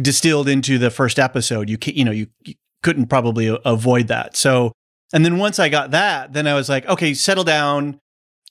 [0.00, 4.36] distilled into the first episode you can, you know you, you couldn't probably avoid that
[4.36, 4.72] so
[5.12, 7.98] and then once i got that then i was like okay settle down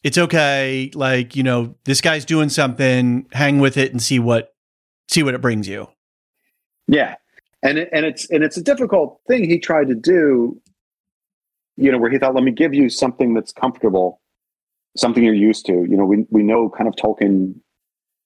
[0.04, 4.54] it's okay like you know this guy's doing something hang with it and see what
[5.10, 5.88] see what it brings you
[6.88, 7.16] yeah
[7.62, 10.60] and it, and it's and it's a difficult thing he tried to do.
[11.76, 14.22] You know, where he thought, let me give you something that's comfortable,
[14.98, 15.74] something you're used to.
[15.74, 17.56] You know, we we know kind of Tolkien,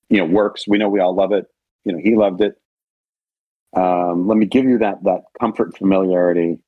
[0.10, 0.68] you know, works.
[0.68, 1.46] We know we all love it.
[1.84, 2.56] You know, he loved it.
[3.76, 6.60] Um, let me give you that that comfort, familiarity,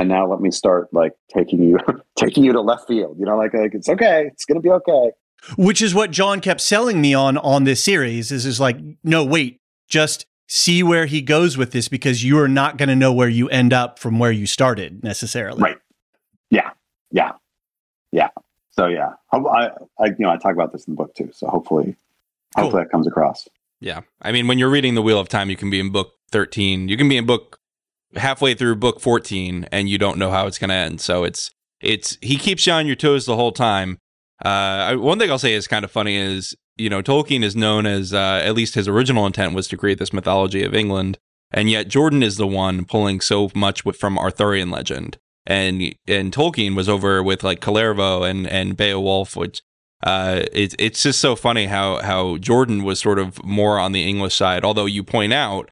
[0.00, 1.78] and now let me start like taking you
[2.16, 3.18] taking you to left field.
[3.18, 5.10] You know, like like it's okay, it's gonna be okay.
[5.56, 8.32] Which is what John kept selling me on on this series.
[8.32, 12.48] Is is like, no, wait, just see where he goes with this because you are
[12.48, 15.62] not going to know where you end up from where you started necessarily.
[15.62, 15.78] Right.
[16.50, 16.70] Yeah.
[17.12, 17.32] Yeah.
[18.10, 18.30] Yeah.
[18.72, 21.30] So yeah, I, I you know I talk about this in the book too.
[21.32, 21.96] So hopefully,
[22.56, 22.64] cool.
[22.64, 23.46] hopefully that comes across.
[23.80, 26.12] Yeah, I mean, when you're reading the Wheel of Time, you can be in book
[26.32, 26.88] 13.
[26.88, 27.59] You can be in book
[28.16, 31.00] halfway through book 14, and you don't know how it's going to end.
[31.00, 31.50] So it's
[31.80, 33.98] it's he keeps you on your toes the whole time.
[34.44, 37.86] Uh, one thing I'll say is kind of funny is you know Tolkien is known
[37.86, 41.18] as uh, at least his original intent was to create this mythology of England,
[41.50, 46.74] and yet Jordan is the one pulling so much from Arthurian legend, and and Tolkien
[46.74, 49.62] was over with like Kullervo and and Beowulf, which
[50.02, 54.08] uh, it's it's just so funny how how Jordan was sort of more on the
[54.08, 55.70] English side, although you point out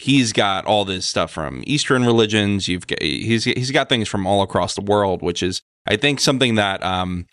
[0.00, 2.68] he's got all this stuff from Eastern religions.
[2.68, 6.20] You've got, he's he's got things from all across the world, which is I think
[6.20, 7.26] something that um,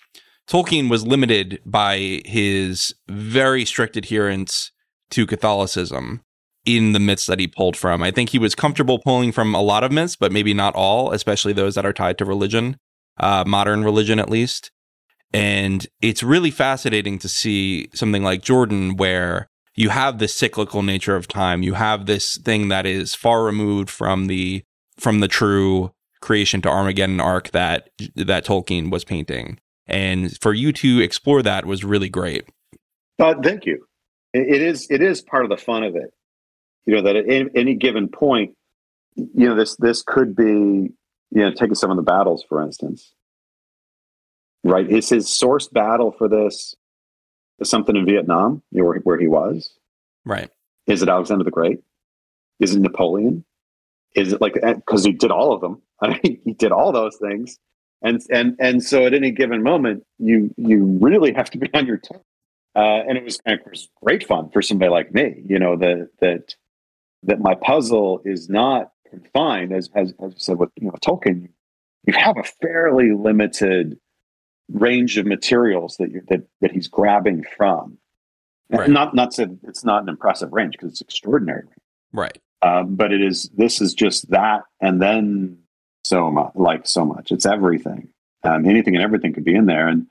[0.49, 4.72] Tolkien was limited by his very strict adherence
[5.11, 6.22] to Catholicism
[6.65, 8.03] in the myths that he pulled from.
[8.03, 11.13] I think he was comfortable pulling from a lot of myths, but maybe not all,
[11.13, 12.78] especially those that are tied to religion,
[13.18, 14.72] uh, modern religion at least.
[15.34, 21.15] And it's really fascinating to see something like Jordan, where you have this cyclical nature
[21.15, 21.63] of time.
[21.63, 24.63] You have this thing that is far removed from the
[24.97, 29.59] from the true creation to Armageddon arc that that Tolkien was painting.
[29.86, 32.49] And for you to explore that was really great.
[33.19, 33.86] Uh, thank you.
[34.34, 36.11] It is it is part of the fun of it.
[36.86, 38.55] You know that at any given point,
[39.15, 40.91] you know this this could be you
[41.32, 43.13] know taking some of the battles for instance.
[44.63, 46.75] Right, is his source battle for this
[47.64, 49.72] something in Vietnam you know, where where he was?
[50.26, 50.49] Right.
[50.86, 51.80] Is it Alexander the Great?
[52.60, 53.45] Is it Napoleon?
[54.16, 55.82] Is it like because he did all of them?
[56.01, 57.60] I mean, he did all those things
[58.01, 61.86] and and and so at any given moment you you really have to be on
[61.86, 62.22] your toes
[62.76, 66.10] uh, and it was kind of great fun for somebody like me you know that
[66.20, 66.55] that
[67.24, 71.49] that my puzzle is not confined as as, as I said with you know Tolkien
[72.05, 73.99] you have a fairly limited
[74.72, 77.97] range of materials that you that that he's grabbing from
[78.70, 78.89] right.
[78.89, 81.63] not not said it's not an impressive range because it's extraordinary
[82.11, 85.57] right um, but it is this is just that and then
[86.07, 87.32] so much, like so much.
[87.32, 88.09] It's everything.
[88.43, 90.07] Um, anything and everything could be in there, and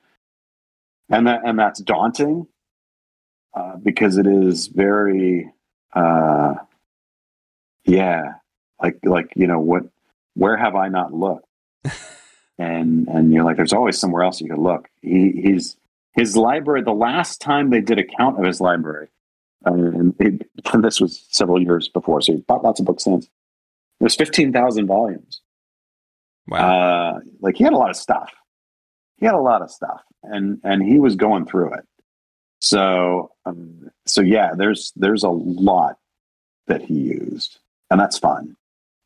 [1.08, 2.46] and that and that's daunting
[3.54, 5.50] uh, because it is very,
[5.94, 6.54] uh,
[7.84, 8.34] yeah,
[8.82, 9.84] like like you know what,
[10.34, 11.45] where have I not looked?
[12.58, 14.88] And and you're like, there's always somewhere else you could look.
[15.02, 15.76] He, he's
[16.12, 16.82] his library.
[16.82, 19.08] The last time they did a count of his library,
[19.66, 23.04] uh, and, it, and this was several years before, so he bought lots of books
[23.04, 23.26] since.
[24.00, 25.40] It was fifteen thousand volumes.
[26.48, 26.58] Wow.
[26.58, 28.32] Uh, like he had a lot of stuff.
[29.18, 31.84] He had a lot of stuff, and and he was going through it.
[32.60, 35.98] So um, so yeah, there's there's a lot
[36.66, 37.58] that he used,
[37.90, 38.56] and that's fun.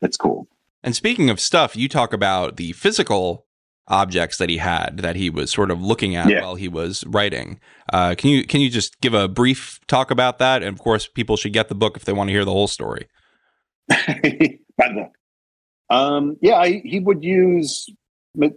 [0.01, 0.47] It's cool.
[0.83, 3.45] And speaking of stuff, you talk about the physical
[3.87, 6.41] objects that he had that he was sort of looking at yeah.
[6.41, 7.59] while he was writing.
[7.91, 10.63] Uh, can you can you just give a brief talk about that?
[10.63, 12.67] And of course, people should get the book if they want to hear the whole
[12.67, 13.07] story.
[14.77, 15.11] Book.
[15.89, 17.85] Um, yeah, he, he would use,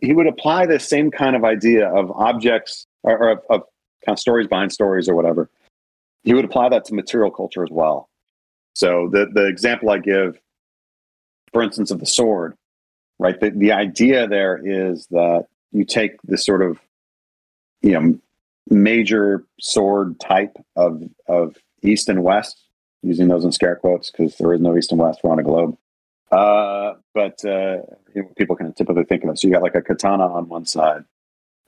[0.01, 3.61] he would apply the same kind of idea of objects or, or of, of
[4.07, 5.51] kind of stories behind stories or whatever.
[6.23, 8.09] He would apply that to material culture as well.
[8.75, 10.39] So the the example I give,
[11.55, 12.55] for instance, of the sword,
[13.19, 13.41] right?
[13.41, 16.79] The the idea there is that you take this sort of,
[17.81, 18.19] you know,
[18.69, 22.61] major sword type of of east and west,
[23.03, 25.21] using those in scare quotes because there is no east and west.
[25.23, 25.79] We're on a globe.
[26.31, 27.83] Uh, but uh,
[28.37, 29.39] people can typically think of it.
[29.39, 31.05] So you got like a katana on one side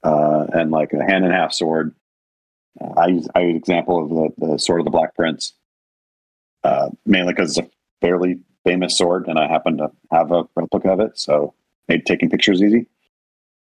[0.02, 1.94] uh, and like a hand and half sword.
[2.80, 5.52] Uh, I use I use example of the, the sword of the Black Prince,
[6.64, 7.70] uh, mainly because it's a
[8.00, 11.54] fairly famous sword, and I happen to have a replica of it, so
[11.88, 12.86] made taking pictures easy.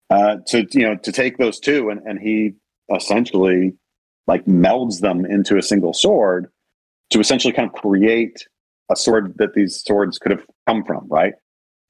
[0.10, 2.54] Uh, to you know, to take those two, and, and he
[2.94, 3.74] essentially
[4.28, 6.52] like melds them into a single sword
[7.10, 8.48] to essentially kind of create
[8.92, 11.34] a sword that these swords could have come from, right?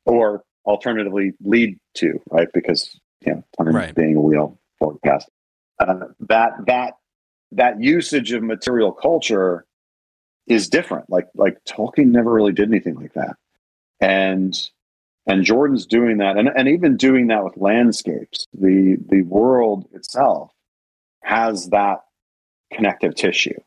[0.06, 2.48] Or alternatively lead to, right?
[2.54, 3.94] Because you know, right.
[3.94, 5.30] being a wheel forecast.
[5.80, 6.94] Uh, that that
[7.52, 9.66] that usage of material culture
[10.52, 11.10] is different.
[11.10, 13.38] Like like Tolkien never really did anything like that,
[14.00, 14.58] and
[15.26, 18.48] and Jordan's doing that, and and even doing that with landscapes.
[18.54, 20.52] The the world itself
[21.24, 22.00] has that
[22.74, 23.60] connective tissue,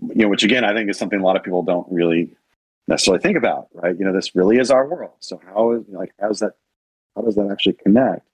[0.00, 2.36] you know, which again I think is something a lot of people don't really
[2.86, 3.96] necessarily think about, right?
[3.98, 5.14] You know, this really is our world.
[5.20, 6.52] So how is like how's that?
[7.16, 8.26] How does that actually connect?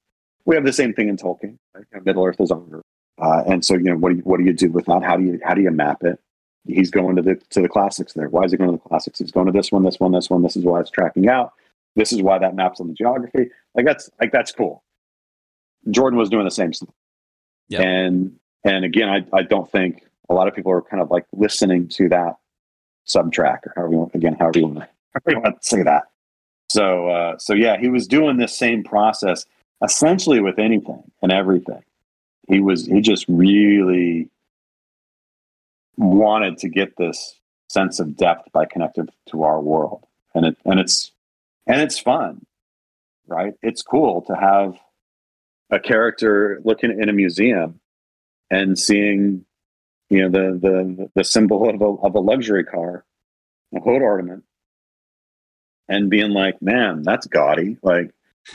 [0.45, 1.57] We have the same thing in Tolkien.
[1.75, 2.05] Right?
[2.05, 2.85] Middle Earth is on Earth,
[3.19, 5.03] uh, and so you know, what do you, what do you do with that?
[5.03, 6.21] How do you how do you map it?
[6.67, 8.29] He's going to the to the classics there.
[8.29, 9.19] Why is he going to the classics?
[9.19, 10.43] He's going to this one, this one, this one.
[10.43, 11.53] This is why it's tracking out.
[11.95, 13.51] This is why that maps on the geography.
[13.75, 14.83] Like that's like that's cool.
[15.91, 16.95] Jordan was doing the same stuff.
[17.69, 17.81] Yep.
[17.81, 21.25] And and again, I, I don't think a lot of people are kind of like
[21.33, 22.37] listening to that
[23.07, 24.79] subtrack or however you want, again, however you want,
[25.15, 26.05] however you want to say that.
[26.69, 29.47] So uh, so yeah, he was doing this same process
[29.85, 31.83] essentially with anything and everything.
[32.49, 34.29] He was he just really
[35.97, 37.39] wanted to get this
[37.69, 40.05] sense of depth by connecting to our world.
[40.35, 41.13] And it and it's
[41.67, 42.45] and it's fun,
[43.27, 43.55] right?
[43.63, 44.79] It's cool to have
[45.71, 47.81] a character looking in a museum
[48.51, 49.45] and seeing,
[50.11, 53.05] you know, the the the symbol of a of a luxury car,
[53.75, 54.45] a hood ornament,
[55.89, 57.79] and being like, man, that's gaudy.
[57.83, 58.13] Like,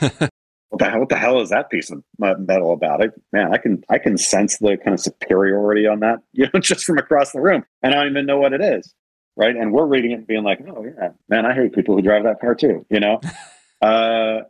[0.72, 3.04] what the hell, what the hell is that piece of metal about?
[3.04, 3.12] it?
[3.30, 6.86] man, I can I can sense the kind of superiority on that, you know, just
[6.86, 8.94] from across the room, and I don't even know what it is,
[9.36, 9.54] right?
[9.54, 12.24] And we're reading it and being like, oh yeah, man, I hate people who drive
[12.24, 13.20] that car too, you know.
[13.82, 14.40] uh,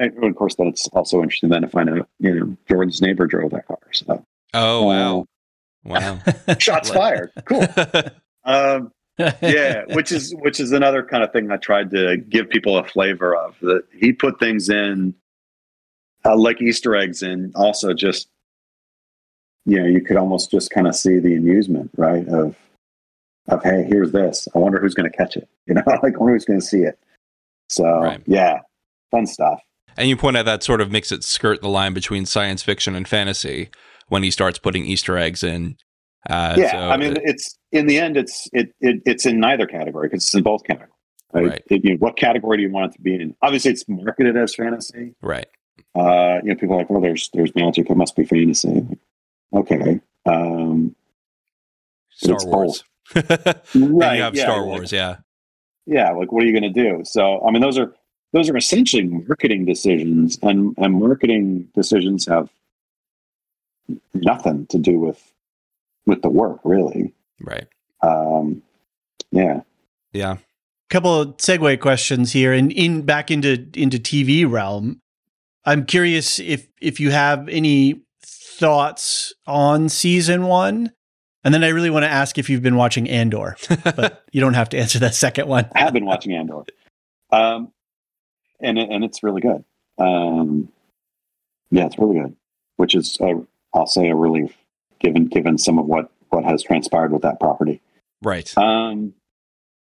[0.00, 3.28] and of course, then it's also interesting then to find out, you know, Jordan's neighbor
[3.28, 3.78] drove that car.
[3.92, 4.24] So,
[4.54, 5.26] oh wow, um,
[5.84, 6.18] wow,
[6.58, 7.30] shots fired.
[7.44, 7.64] Cool.
[8.44, 12.78] Um, yeah, which is which is another kind of thing I tried to give people
[12.78, 13.56] a flavor of.
[13.60, 15.14] That he put things in
[16.28, 18.28] uh, like Easter eggs, and also just
[19.66, 22.26] you know you could almost just kind of see the amusement, right?
[22.28, 22.56] Of
[23.48, 24.46] of hey, here's this.
[24.54, 25.48] I wonder who's going to catch it.
[25.66, 26.98] You know, like I wonder who's going to see it.
[27.68, 28.22] So Right.
[28.26, 28.60] yeah,
[29.10, 29.60] fun stuff.
[29.98, 32.94] and you point out that sort of makes it skirt the line between science fiction
[32.94, 33.68] and fantasy
[34.08, 35.76] when he starts putting Easter eggs in.
[36.30, 39.38] Uh, yeah, so I mean, it- it's in the end, it's it, it it's in
[39.40, 40.92] neither category because it's in both categories.
[41.34, 41.46] Right?
[41.48, 41.62] Right.
[41.70, 43.34] It- you know, what category do you want it to be in?
[43.42, 45.14] Obviously, it's marketed as fantasy.
[45.20, 45.46] right.
[45.94, 47.90] Uh, you know, people are like, "Oh, there's there's magic.
[47.90, 48.86] It must be fantasy."
[49.52, 50.94] Okay, um,
[52.10, 52.84] Star It's Wars.
[53.14, 53.26] right?
[53.74, 55.16] You have yeah, Star like- Wars, yeah.
[55.86, 57.94] yeah like what are you going to do so i mean those are
[58.34, 62.50] those are essentially marketing decisions and and marketing decisions have
[64.12, 65.32] nothing to do with
[66.06, 67.66] with the work really Right.
[68.02, 68.62] um
[69.30, 69.62] yeah
[70.12, 70.36] Yeah.
[70.90, 75.00] couple of segue questions here and in back into into TV realm.
[75.68, 80.92] I'm curious if if you have any thoughts on season 1.
[81.44, 84.54] And then I really want to ask if you've been watching Andor, but you don't
[84.54, 85.68] have to answer that second one.
[85.74, 86.64] i have been watching andor
[87.30, 87.70] um
[88.60, 89.64] and and it's really good
[89.98, 90.68] um
[91.70, 92.34] yeah it's really good
[92.76, 93.34] which is i
[93.74, 94.56] i'll say a relief
[94.98, 97.80] given given some of what what has transpired with that property
[98.22, 98.56] right.
[98.58, 99.14] Um,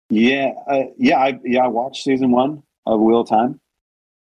[0.10, 3.60] yeah, uh, yeah, I yeah, I watched season one of Wheel of Time.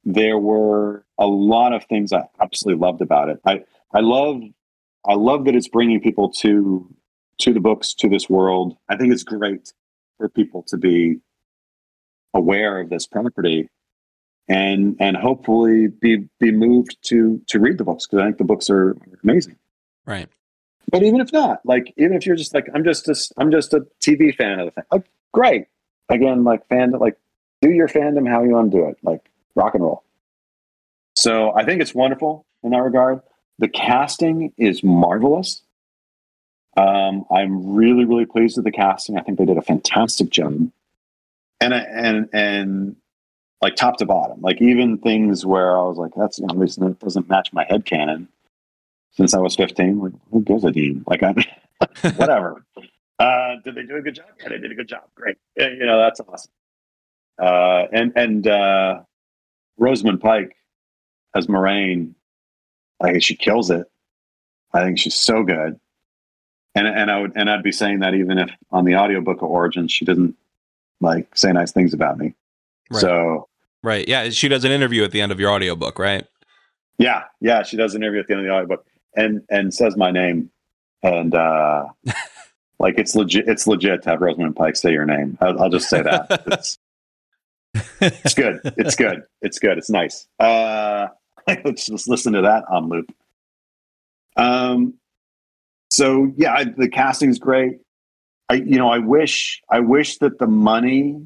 [0.05, 3.41] There were a lot of things I absolutely loved about it.
[3.45, 4.43] I I love
[5.07, 6.89] I love that it's bringing people to
[7.39, 8.77] to the books to this world.
[8.89, 9.73] I think it's great
[10.19, 11.21] for people to be
[12.33, 13.69] aware of this property
[14.49, 18.45] and and hopefully be be moved to to read the books because I think the
[18.45, 19.57] books are amazing.
[20.07, 20.29] Right.
[20.91, 23.73] But even if not, like even if you're just like I'm just a, I'm just
[23.73, 25.67] a TV fan of the thing, like great.
[26.11, 27.17] Again, like fan like
[27.63, 30.05] do your fandom how you want to do it, like rock and roll.
[31.17, 33.21] So I think it's wonderful in that regard.
[33.59, 35.63] The casting is marvelous.
[36.77, 39.17] Um, I'm really really pleased with the casting.
[39.17, 40.71] I think they did a fantastic job,
[41.61, 42.97] and and and
[43.63, 46.77] like top to bottom, like even things where I was like, that's you know, this
[46.77, 48.29] doesn't match my head canon
[49.13, 50.01] since I was 15.
[50.01, 51.05] Like, who gives a damn?
[51.07, 51.33] Like, I,
[52.17, 52.65] whatever.
[53.19, 54.27] uh, did they do a good job?
[54.41, 55.05] Yeah, they did a good job.
[55.15, 55.37] Great.
[55.57, 56.51] Yeah, you know, that's awesome.
[57.41, 59.01] Uh, and and uh,
[59.79, 60.57] Rosamund Pike
[61.35, 62.15] as Moiraine,
[63.01, 63.91] like she kills it.
[64.73, 65.79] I think she's so good.
[66.75, 69.49] And and I would and I'd be saying that even if on the audiobook of
[69.49, 70.37] Origins she didn't
[71.01, 72.35] like say nice things about me.
[72.91, 73.01] Right.
[73.01, 73.49] So
[73.83, 74.09] Right.
[74.09, 74.31] Yeah.
[74.31, 76.27] She does an interview at the end of your audiobook, right?
[76.99, 79.97] Yeah, yeah, she does an interview at the end of the audiobook and and says
[79.97, 80.51] my name,
[81.03, 81.87] and uh
[82.79, 83.49] like it's legit.
[83.49, 85.39] It's legit to have Rosamund Pike say your name.
[85.41, 86.79] I'll, I'll just say that it's
[88.01, 88.61] it's good.
[88.65, 89.23] It's good.
[89.43, 89.79] It's good.
[89.79, 90.27] It's nice.
[90.39, 91.09] Uh,
[91.65, 93.13] let's just listen to that on loop.
[94.37, 94.95] Um,
[95.91, 97.79] so yeah, I, the casting's great.
[98.49, 101.17] I you know I wish I wish that the money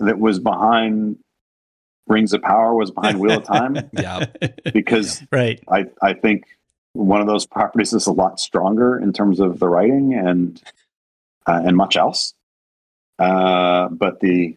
[0.00, 1.18] that was behind
[2.06, 4.26] Rings of Power was behind Wheel of Time Yeah.
[4.72, 5.62] because right.
[5.68, 6.44] I I think
[6.94, 10.60] one of those properties is a lot stronger in terms of the writing and
[11.46, 12.34] uh, and much else.
[13.18, 14.56] Uh, but the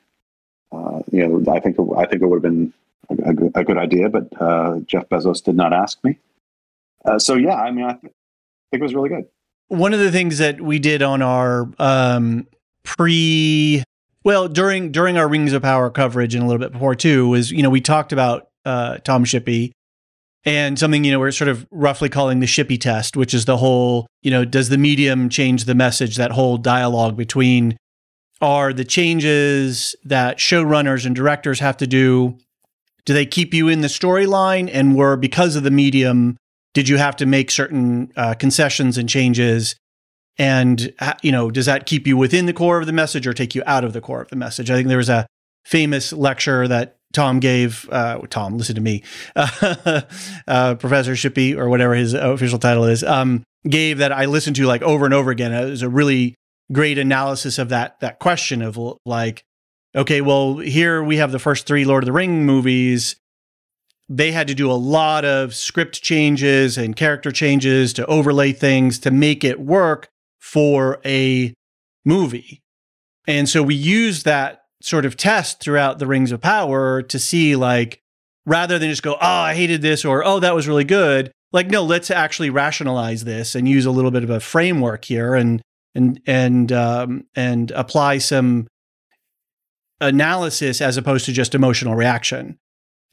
[0.71, 2.73] uh, you know I think I think it would have been
[3.09, 6.17] a, a, good- a good idea, but uh, Jeff Bezos did not ask me.
[7.05, 8.01] Uh, so yeah, I mean I th-
[8.71, 9.25] think it was really good.
[9.69, 12.47] one of the things that we did on our um,
[12.83, 13.83] pre
[14.23, 17.51] well during during our rings of power coverage and a little bit before too was
[17.51, 19.71] you know we talked about uh, tom shippey
[20.45, 23.57] and something you know we're sort of roughly calling the shippey test which is the
[23.57, 27.77] whole you know does the medium change the message that whole dialogue between
[28.41, 32.37] are the changes that showrunners and directors have to do.
[33.05, 34.69] Do they keep you in the storyline?
[34.71, 36.37] And were because of the medium
[36.73, 39.75] did you have to make certain uh, concessions and changes?
[40.37, 43.33] And uh, you know does that keep you within the core of the message or
[43.33, 44.69] take you out of the core of the message?
[44.69, 45.25] I think there was a
[45.65, 49.01] famous lecture that tom gave uh, tom listen to me
[49.35, 54.65] uh, professor shippey or whatever his official title is um, gave that i listened to
[54.65, 55.51] like over and over again.
[55.51, 56.35] It was a really
[56.71, 59.43] great analysis of that that question of like
[59.95, 63.15] okay well here we have the first three lord of the ring movies
[64.09, 68.99] they had to do a lot of script changes and character changes to overlay things
[68.99, 70.09] to make it work
[70.39, 71.53] for a
[72.05, 72.61] movie.
[73.27, 77.55] And so we use that sort of test throughout the Rings of Power to see,
[77.57, 77.99] like,
[78.45, 81.31] rather than just go, oh, I hated this or oh, that was really good.
[81.51, 85.35] Like, no, let's actually rationalize this and use a little bit of a framework here
[85.35, 85.61] and
[85.97, 88.67] and and um, and apply some
[89.99, 92.57] analysis as opposed to just emotional reaction.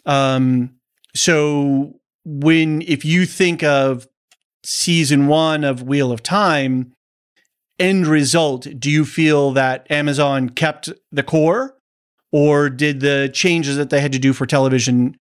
[0.07, 0.77] Um,
[1.15, 4.07] so when if you think of
[4.63, 6.93] season one of Wheel of Time,
[7.79, 11.77] end result, do you feel that Amazon kept the core,
[12.33, 15.17] or did the changes that they had to do for television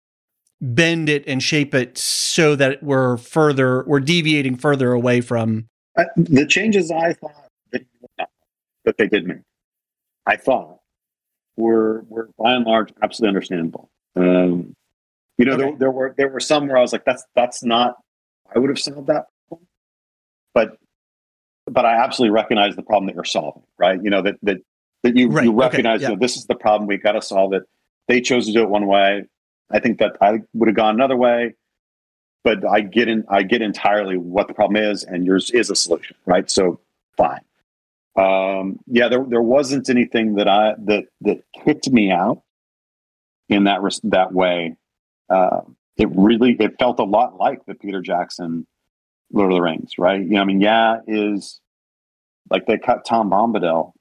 [0.62, 6.06] bend it and shape it so that we're further we're deviating further away from Uh,
[6.16, 7.43] the changes I thought
[8.86, 9.38] that, they did make,
[10.26, 10.80] I thought
[11.58, 13.90] were were by and large absolutely understandable.
[14.16, 14.76] Um,
[15.38, 15.64] you know, Okay.
[15.64, 17.98] there, there were there were some where I was like, that's that's not.
[18.56, 19.68] I would have solved that, problem.
[20.54, 20.78] but
[21.68, 23.64] but I absolutely recognize the problem that you're solving.
[23.78, 24.02] Right?
[24.02, 24.58] You know that that
[25.04, 26.02] that you Right, you okay, recognize.
[26.02, 26.10] yeah.
[26.10, 26.88] You know, this is the problem.
[26.88, 27.64] We got to solve it.
[28.08, 29.24] They chose to do it one way.
[29.72, 31.56] I think that I would have gone another way
[32.44, 35.76] but I get in, I get entirely what the problem is, and yours is a
[35.76, 36.52] solution, right?
[36.52, 36.78] So
[37.16, 37.40] fine.
[38.16, 42.42] Um, yeah, there there wasn't anything that I that that kicked me out
[43.50, 44.76] in that res- that way.
[45.30, 45.62] Uh,
[45.98, 48.68] it really it felt a lot like the Peter Jackson
[49.32, 50.22] Lord of the Rings, right?
[50.22, 51.60] You know, I mean, yeah, is
[52.50, 53.94] like they cut Tom Bombadil.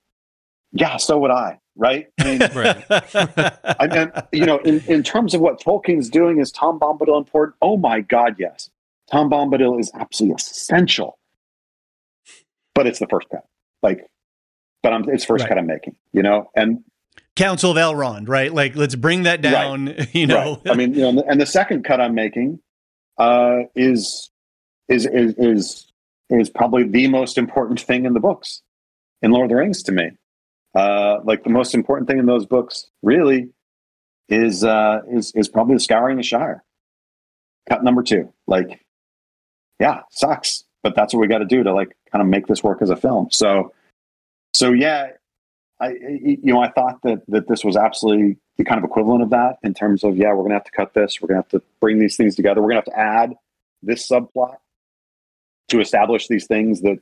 [0.72, 2.06] Yeah, so would I, right?
[2.20, 2.84] I mean, Right.
[3.80, 7.56] I mean, you know, in, in terms of what Tolkien's doing, is Tom Bombadil important?
[7.62, 8.70] Oh my God, yes.
[9.10, 11.18] Tom Bombadil is absolutely essential.
[12.74, 13.44] But it's the first cut.
[13.82, 14.06] Like,
[14.82, 15.48] but I'm it's first Right.
[15.48, 16.50] cut I'm making, you know?
[16.56, 16.84] And
[17.36, 18.52] Council of Elrond, right?
[18.52, 19.94] Like, let's bring that down.
[20.12, 20.72] You know, right.
[20.72, 22.60] I mean, you know, and the, and the second cut I'm making
[23.18, 24.30] uh is
[24.88, 25.86] is is is
[26.30, 28.62] is probably the most important thing in the books
[29.20, 30.10] in Lord of the Rings to me.
[30.74, 33.50] Uh like the most important thing in those books really
[34.28, 36.64] is uh is is probably the scouring the Shire.
[37.68, 38.32] Cut number two.
[38.46, 38.80] Like,
[39.78, 40.64] yeah, sucks.
[40.82, 42.90] But that's what we got to do to like kind of make this work as
[42.90, 43.28] a film.
[43.32, 43.72] So
[44.54, 45.08] so yeah,
[45.80, 49.30] I you know, I thought that that this was absolutely the kind of equivalent of
[49.30, 51.62] that in terms of yeah, we're gonna have to cut this, we're gonna have to
[51.80, 53.34] bring these things together, we're gonna have to add
[53.82, 54.56] this subplot
[55.68, 56.98] to establish these things that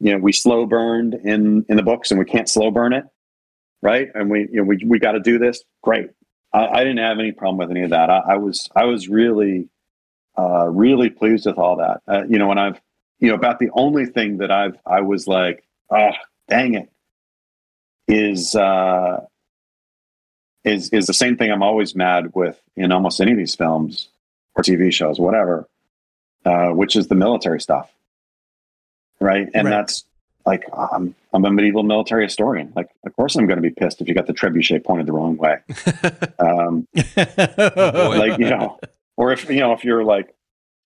[0.00, 3.04] you know we slow burned in in the books and we can't slow burn it,
[3.82, 4.08] right?
[4.14, 5.62] And we you know we we got to do this.
[5.82, 6.10] Great.
[6.52, 8.10] I, I didn't have any problem with any of that.
[8.10, 9.68] I, I was I was really
[10.38, 12.00] uh, really pleased with all that.
[12.08, 12.80] Uh, you know, when I've
[13.20, 16.10] you know about the only thing that I've I was like, oh
[16.48, 16.90] dang it,
[18.08, 19.24] is uh,
[20.64, 24.08] is is the same thing I'm always mad with in almost any of these films
[24.56, 25.68] or TV shows, whatever,
[26.44, 27.90] uh, which is the military stuff,
[29.20, 29.48] right?
[29.54, 29.70] And Right.
[29.70, 30.04] that's
[30.46, 32.72] like I'm I'm a medieval military historian.
[32.76, 35.12] Like, of course I'm going to be pissed if you got the trebuchet pointed the
[35.12, 35.58] wrong way.
[36.38, 38.18] Um, boy.
[38.18, 38.78] like you know,
[39.16, 40.34] or if you know if you're like,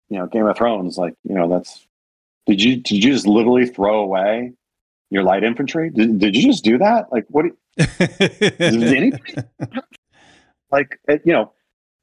[0.09, 1.85] you know, Game of Thrones, like you know, that's
[2.49, 4.53] did you did you just literally throw away
[5.11, 5.91] your light infantry?
[5.91, 7.13] Did, did you just do that?
[7.13, 7.43] Like, what?
[7.43, 7.87] do you-
[8.59, 9.13] anybody?
[10.71, 11.53] like, uh, you know,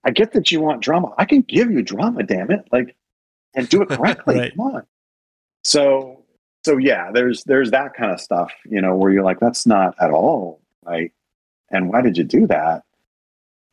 [0.04, 1.14] I get that you want drama.
[1.18, 2.62] I can give you drama, damn it!
[2.72, 2.96] Like,
[3.56, 4.36] and do it correctly.
[4.40, 4.56] Right.
[4.56, 4.84] Come on.
[5.64, 6.24] So,
[6.64, 9.96] so yeah, there's there's that kind of stuff, you know, where you're like, that's not
[10.00, 11.12] at all right.
[11.72, 12.84] And why did you do that?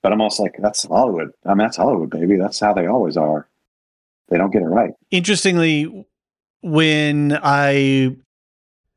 [0.02, 1.30] But I'm also like, that's Hollywood.
[1.44, 2.36] I mean, that's Hollywood, baby.
[2.36, 3.46] That's how they always are.
[4.28, 4.92] They don't get it right.
[5.10, 6.06] Interestingly,
[6.62, 8.16] when I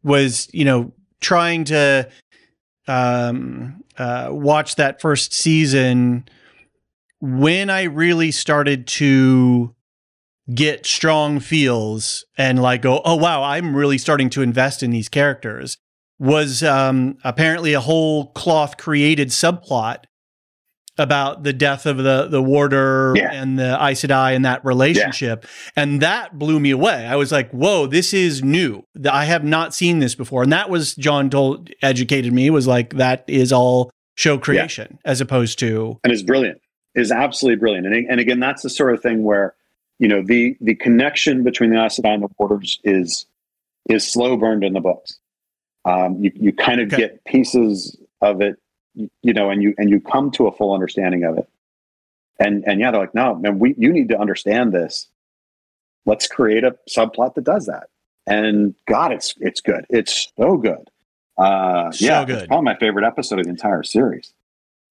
[0.03, 2.09] was, you know, trying to
[2.88, 6.26] um, uh, watch that first season,
[7.20, 9.74] when I really started to
[10.53, 15.09] get strong feels and like go, oh wow, I'm really starting to invest in these
[15.09, 15.78] characters
[16.20, 20.05] was um, apparently a whole cloth created subplot
[20.97, 23.31] about the death of the the warder Yeah.
[23.33, 27.05] and the Aes Sedai and that relationship, and that blew me away.
[27.05, 28.83] I was like, "Whoa, this is new.
[29.11, 32.93] I have not seen this before." And that was John told educated me was like
[32.95, 36.61] that is all show creation as opposed to and is brilliant
[36.95, 39.53] is absolutely brilliant and, and again that's the sort of thing where
[39.99, 43.25] you know the the connection between the Aes Sedai and the warders is
[43.89, 45.19] is slow burned in the books
[45.83, 46.95] um, you, you kind of Okay.
[47.01, 48.55] get pieces of it
[48.95, 51.47] you, know and you and you come to a full understanding of it.
[52.39, 55.07] And and yeah they're like no man we you need to understand this.
[56.05, 57.87] Let's create a subplot that does that.
[58.27, 59.85] And god it's it's good.
[59.89, 60.89] It's so good.
[61.37, 62.37] Uh So yeah good.
[62.37, 64.33] it's probably my favorite episode of the entire series.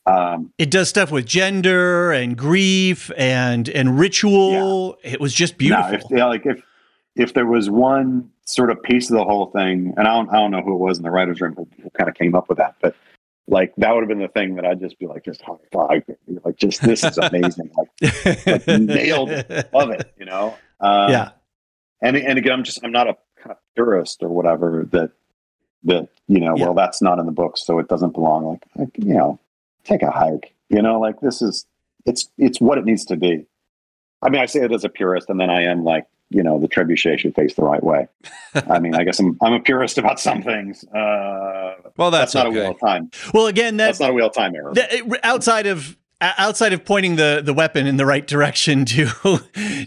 [0.06, 4.96] Um it does stuff with gender and grief and and ritual.
[5.02, 5.90] It was just beautiful.
[5.90, 6.62] No, if, yeah, like if
[7.16, 10.34] if there was one sort of piece of the whole thing, and I don't I
[10.34, 12.48] don't know who it was in the writers' room who, who kind of came up
[12.48, 12.94] with that, but
[13.46, 16.02] like that would have been the thing that I'd just be like, just high five,
[16.44, 19.70] like just this is amazing, like like, nailed it.
[19.72, 20.56] love it, you know.
[20.80, 21.30] Um, yeah.
[22.00, 25.10] and and again, I'm just I'm not a kind of purist or whatever that
[25.84, 26.56] that you know.
[26.56, 26.64] Yeah.
[26.64, 28.44] Well, that's not in the book, so it doesn't belong.
[28.44, 29.38] Like, like you know,
[29.84, 30.54] take a hike.
[30.70, 31.66] You know, like this is
[32.06, 33.46] it's it's what it needs to be.
[34.22, 36.58] I mean, I say it as a purist, and then I am like you know
[36.58, 38.08] the trebuchet should face the right way.
[38.54, 40.84] I mean, I guess I'm I'm a purist about some things.
[40.84, 42.58] Uh, Well, that's, that's, not okay.
[42.58, 43.10] a wheel of time.
[43.32, 44.72] Well, again, That's not a wheel of time error.
[44.74, 44.90] that
[45.22, 49.08] outside of outside of pointing the the weapon in the right direction to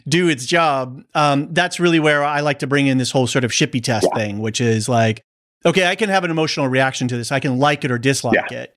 [0.07, 3.43] do its job, um, that's really where I like to bring in this whole sort
[3.43, 4.17] of shippy test Yeah.
[4.19, 5.23] thing, which is like,
[5.65, 7.31] okay, I can have an emotional reaction to this.
[7.31, 8.75] I can like it or dislike it.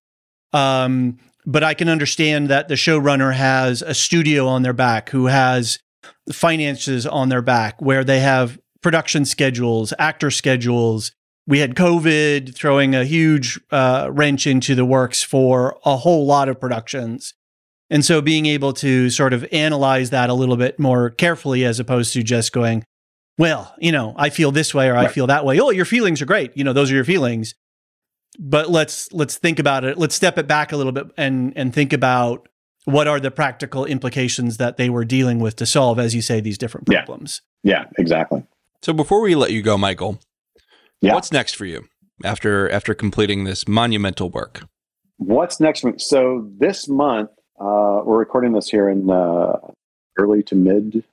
[0.52, 5.26] Um, but I can understand that the showrunner has a studio on their back who
[5.26, 5.78] has
[6.32, 11.12] finances on their back where they have production schedules, actor schedules.
[11.46, 16.48] We had COVID throwing a huge uh, wrench into the works for a whole lot
[16.48, 17.34] of productions.
[17.90, 21.80] And so being able to sort of analyze that a little bit more carefully as
[21.80, 22.84] opposed to just going,
[23.36, 25.58] well, you know, I feel this way or I feel that way.
[25.58, 26.56] Oh, your feelings are great.
[26.56, 27.54] You know, those are your feelings.
[28.38, 29.98] But let's let's think about it.
[29.98, 32.48] Let's step it back a little bit and and think about
[32.84, 36.40] what are the practical implications that they were dealing with to solve, as you say,
[36.40, 37.42] these different problems.
[37.62, 38.42] yeah, exactly.
[38.82, 40.18] So before we let you go, Michael,
[41.02, 41.14] Yeah.
[41.14, 41.84] what's next for you
[42.24, 44.64] after after completing this monumental work?
[45.18, 46.00] What's next month?
[46.00, 49.58] So this month, uh, we're recording this here in uh,
[50.18, 51.04] early to mid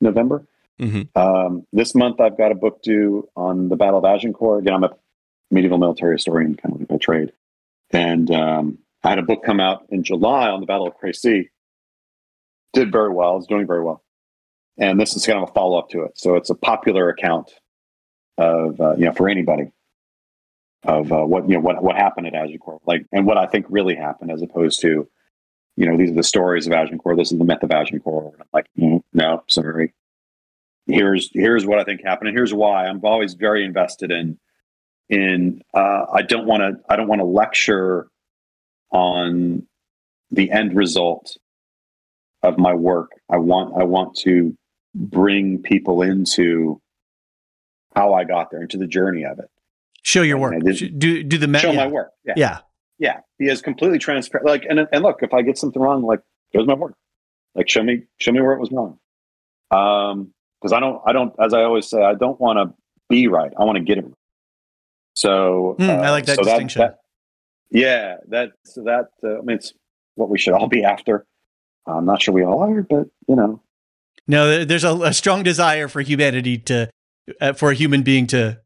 [0.00, 0.46] November.
[0.80, 1.14] Mhm.
[1.14, 4.60] Um, this month, I've got a book due on the Battle of Agincourt.
[4.62, 4.96] Again, I'm a
[5.50, 7.32] medieval military historian, kind of by trade,
[7.90, 11.48] and um, I had a book come out in July on the Battle of Crécy.
[12.72, 13.36] Did very well.
[13.38, 14.04] It's doing very well,
[14.78, 16.12] and this is kind of a follow up to it.
[16.16, 17.50] So it's a popular account
[18.38, 19.72] of uh, you know for anybody
[20.84, 23.66] of uh, what you know what what happened at Agincourt, like and what I think
[23.68, 25.08] really happened, as opposed to
[25.76, 27.16] you know these are the stories of Agincourt.
[27.16, 28.34] This is the myth of Agincourt.
[28.34, 29.94] And I'm like, mm, no, sorry.
[30.86, 32.86] Here's here's what I think happened, and here's why.
[32.86, 34.38] I'm always very invested in
[35.08, 35.62] in.
[35.74, 38.08] Uh, I don't want to I don't want to lecture
[38.90, 39.66] on
[40.30, 41.36] the end result
[42.42, 43.10] of my work.
[43.30, 44.56] I want I want to
[44.94, 46.80] bring people into
[47.94, 49.50] how I got there, into the journey of it
[50.02, 50.54] Show your work.
[50.64, 51.84] Do do the me- show yeah.
[51.84, 52.12] my work.
[52.24, 52.34] Yeah.
[52.36, 52.58] Yeah.
[52.98, 53.20] Yeah.
[53.38, 54.46] Be as completely transparent.
[54.46, 56.20] Like, and, and look, if I get something wrong, like,
[56.52, 56.94] there's my work.
[57.54, 58.98] Like, show me, show me where it was wrong.
[59.70, 60.32] Um,
[60.62, 62.74] cause I don't, I don't, as I always say, I don't want to
[63.08, 63.52] be right.
[63.58, 64.14] I want to get it right.
[65.14, 66.80] So, Hmm, I like that so distinction.
[66.80, 66.88] yeah.
[66.88, 66.98] That,
[68.64, 69.72] so that, uh, I mean, it's
[70.16, 71.26] what we should all be after.
[71.86, 73.62] I'm not sure we all are, but you know,
[74.26, 76.90] No, there's a, a strong desire for humanity to,
[77.40, 78.60] uh, for a human being to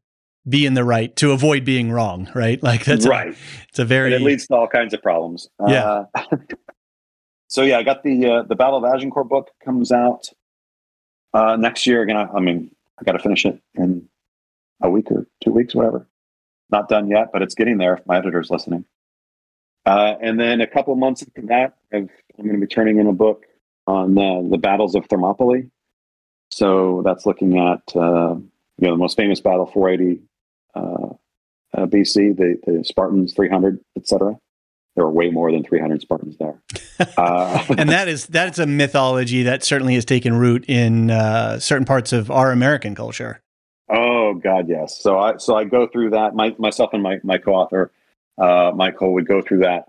[0.47, 2.61] be in the right, to avoid being wrong, right?
[2.61, 3.35] Like that's a- right.
[3.69, 5.47] it's a very and it leads to all kinds of problems.
[5.67, 6.05] Yeah.
[6.13, 6.23] Uh,
[7.47, 10.29] so yeah, I got the uh, the Battle of Agincourt book comes out
[11.33, 12.03] uh, next year.
[12.03, 14.07] Again, I, I mean, I got to finish it in
[14.81, 16.07] a week or two weeks, whatever.
[16.69, 17.95] Not done yet, but it's getting there.
[17.95, 18.85] If my editor's listening.
[19.85, 23.07] Uh, and then a couple months after that, I've, I'm going to be turning in
[23.07, 23.45] a book
[23.87, 25.69] on uh, the battles of Thermopylae.
[26.51, 28.35] So that's looking at uh,
[28.77, 30.21] you know, the most famous battle, 480
[30.75, 30.79] uh,
[31.77, 34.35] uh, BC, the, the Spartans, 300, etc.
[34.95, 36.61] There were way more than 300 Spartans there.
[37.17, 41.83] Uh, and that is that's a mythology that certainly has taken root in uh, certain
[41.83, 43.41] parts of our American culture.
[43.89, 44.97] Oh God, yes.
[45.01, 46.35] So I so I go through that.
[46.35, 47.91] My myself and my my co-author
[48.37, 49.85] uh, Michael would go through that.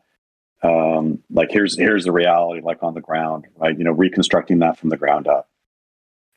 [0.62, 3.76] Um, like here's here's the reality, like on the ground, right?
[3.76, 5.48] You know, reconstructing that from the ground up,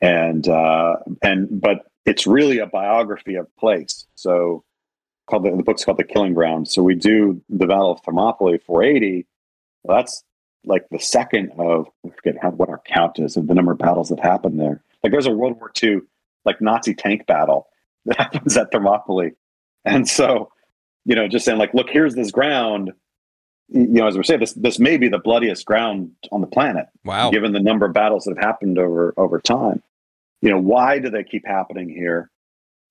[0.01, 4.05] and uh, and but it's really a biography of place.
[4.15, 4.63] So
[5.29, 6.67] called the, the book's called The Killing Ground.
[6.67, 9.27] So we do the Battle of Thermopylae 480.
[9.83, 10.23] Well, that's
[10.65, 13.77] like the second of I forget how, what our count is of the number of
[13.77, 14.83] battles that happened there.
[15.03, 16.01] Like there's a World War II
[16.45, 17.67] like Nazi tank battle
[18.05, 19.31] that happens at Thermopylae,
[19.85, 20.51] and so
[21.09, 22.93] you know just saying like look here's this ground.
[23.71, 26.85] You know, as we say, this this may be the bloodiest ground on the planet.
[27.03, 27.31] Wow!
[27.31, 29.81] Given the number of battles that have happened over over time,
[30.41, 32.29] you know, why do they keep happening here?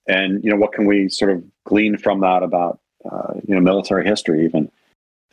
[0.09, 3.61] And you know, what can we sort of glean from that about uh, you know
[3.61, 4.71] military history, even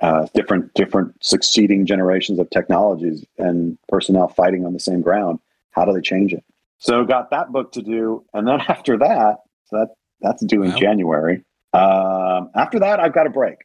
[0.02, 5.40] uh, different different succeeding generations of technologies and personnel fighting on the same ground?
[5.72, 6.44] How do they change it?
[6.78, 9.90] So got that book to do, and then after that, so that
[10.22, 10.78] that's due in wow.
[10.78, 11.44] January.
[11.76, 13.58] Um, after that, I've got a break.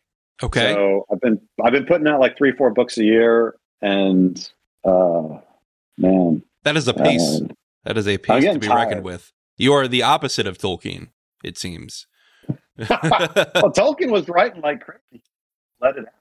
[0.42, 0.72] Okay.
[0.72, 4.50] So I've been I've been putting out like three four books a year, and
[4.84, 5.38] uh,
[5.98, 7.40] man, that is a pace.
[7.42, 7.48] Uh,
[7.84, 8.76] that is a pace to be tired.
[8.76, 9.32] reckoned with.
[9.56, 11.08] You are the opposite of Tolkien,
[11.44, 12.06] it seems.
[12.78, 15.22] well, Tolkien was writing like crazy.
[15.80, 16.14] Let it out.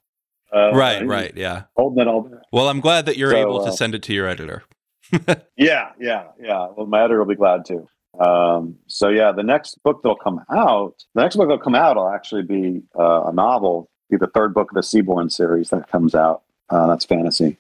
[0.52, 1.64] Uh, right, right, yeah.
[1.78, 2.42] Holding it all back.
[2.52, 4.64] Well, I'm glad that you're so, able to uh, send it to your editor.
[5.56, 6.68] yeah, yeah, yeah.
[6.76, 7.88] Well, my editor will be glad too.
[8.18, 11.96] Um, so yeah, the next book that'll come out, the next book that'll come out
[11.96, 15.90] will actually be uh, a novel, be the third book of the Seaborn series that
[15.90, 16.42] comes out.
[16.70, 17.58] Uh, that's fantasy.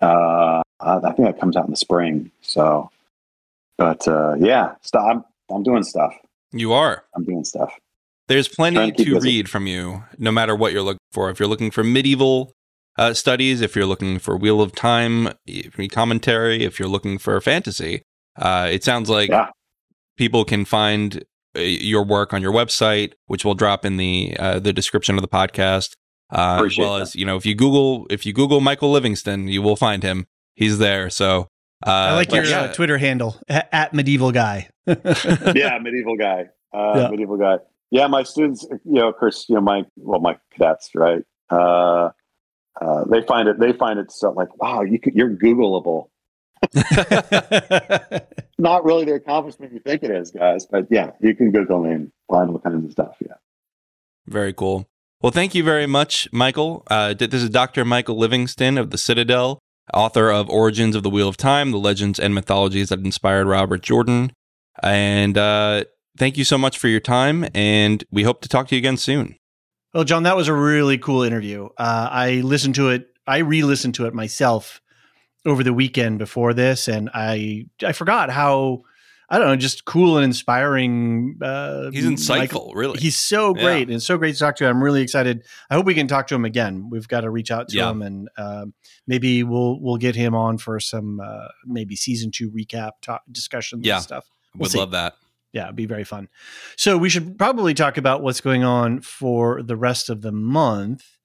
[0.00, 2.30] Uh, I think that comes out in the spring.
[2.40, 2.90] So
[3.78, 6.12] but uh, yeah, st- I'm I'm doing stuff.
[6.52, 7.04] You are.
[7.14, 7.72] I'm doing stuff.
[8.26, 11.30] There's plenty to, to read from you, no matter what you're looking for.
[11.30, 12.52] If you're looking for medieval
[12.98, 15.30] uh, studies, if you're looking for Wheel of Time
[15.90, 18.02] commentary, if you're looking for fantasy,
[18.36, 19.50] uh, it sounds like yeah.
[20.18, 21.24] People can find
[21.56, 25.22] uh, your work on your website, which we'll drop in the uh, the description of
[25.22, 25.96] the podcast.
[26.30, 27.02] Uh, as well that.
[27.02, 30.26] as you know, if you Google if you Google Michael Livingston, you will find him.
[30.54, 31.08] He's there.
[31.08, 31.48] So
[31.86, 32.62] uh, I like your yeah.
[32.62, 34.68] uh, Twitter handle at, at, medieval guy.
[34.86, 36.46] yeah, medieval guy.
[36.74, 37.08] Uh, yeah.
[37.08, 37.58] Medieval guy.
[37.90, 41.22] Yeah, my students, you know, of course, you know, my well, my cadets, right?
[41.48, 42.10] Uh,
[42.80, 43.58] uh, they find it.
[43.58, 46.08] They find it so like, wow, you could, you're Googleable.
[48.58, 51.92] Not really the accomplishment you think it is, guys, but yeah, you can Google me
[51.92, 53.16] and find all kinds of stuff.
[53.20, 53.34] Yeah.
[54.26, 54.88] Very cool.
[55.22, 56.84] Well, thank you very much, Michael.
[56.88, 57.84] Uh, this is Dr.
[57.84, 59.60] Michael Livingston of the Citadel
[59.92, 63.82] author of Origins of the Wheel of Time, the legends and mythologies that inspired Robert
[63.82, 64.32] Jordan.
[64.82, 65.84] And uh,
[66.16, 68.96] thank you so much for your time, and we hope to talk to you again
[68.96, 69.36] soon.
[69.94, 71.66] Well, John, that was a really cool interview.
[71.78, 74.80] Uh, I listened to it, I re listened to it myself
[75.48, 78.82] over the weekend before this, and I I forgot how
[79.30, 81.38] I don't know, just cool and inspiring.
[81.42, 82.72] Uh, he's insightful, Michael.
[82.74, 82.98] really.
[82.98, 83.94] He's so great, yeah.
[83.94, 84.68] and so great to talk to.
[84.68, 85.44] I'm really excited.
[85.68, 86.88] I hope we can talk to him again.
[86.90, 87.90] We've got to reach out to yeah.
[87.90, 88.66] him, and uh,
[89.06, 93.84] maybe we'll we'll get him on for some uh, maybe season two recap talk, discussions
[93.84, 93.96] yeah.
[93.96, 94.30] and stuff.
[94.54, 94.78] We'll Would see.
[94.78, 95.16] love that.
[95.52, 96.28] Yeah, it'd be very fun.
[96.76, 101.17] So we should probably talk about what's going on for the rest of the month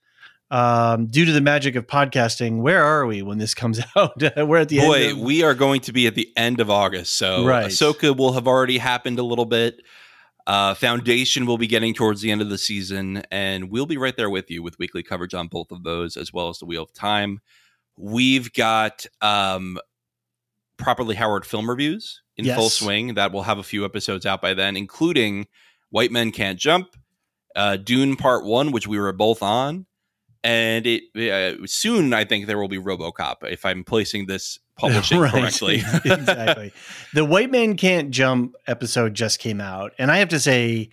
[0.54, 4.22] um, due to the magic of podcasting, where are we when this comes out?
[4.38, 5.18] We're at the Boy, end.
[5.18, 7.16] Boy, we are going to be at the end of August.
[7.16, 7.66] So right.
[7.66, 9.82] Ahsoka will have already happened a little bit.
[10.45, 14.16] Uh, Foundation will be getting towards the end of the season, and we'll be right
[14.16, 16.84] there with you with weekly coverage on both of those, as well as the Wheel
[16.84, 17.39] of Time.
[17.97, 19.80] We've got um,
[20.78, 22.58] properly Howard film reviews in yes.
[22.58, 25.47] full swing that will have a few episodes out by then, including
[25.89, 26.96] White Men Can't Jump,
[27.55, 29.88] uh, Dune Part One, which we were both on,
[30.43, 35.20] and it uh, soon I think there will be RoboCop if I'm placing this publishing
[35.20, 35.32] right.
[35.32, 35.75] correctly.
[36.05, 36.74] exactly.
[37.13, 40.89] The White Man Can't Jump episode just came out, and I have to say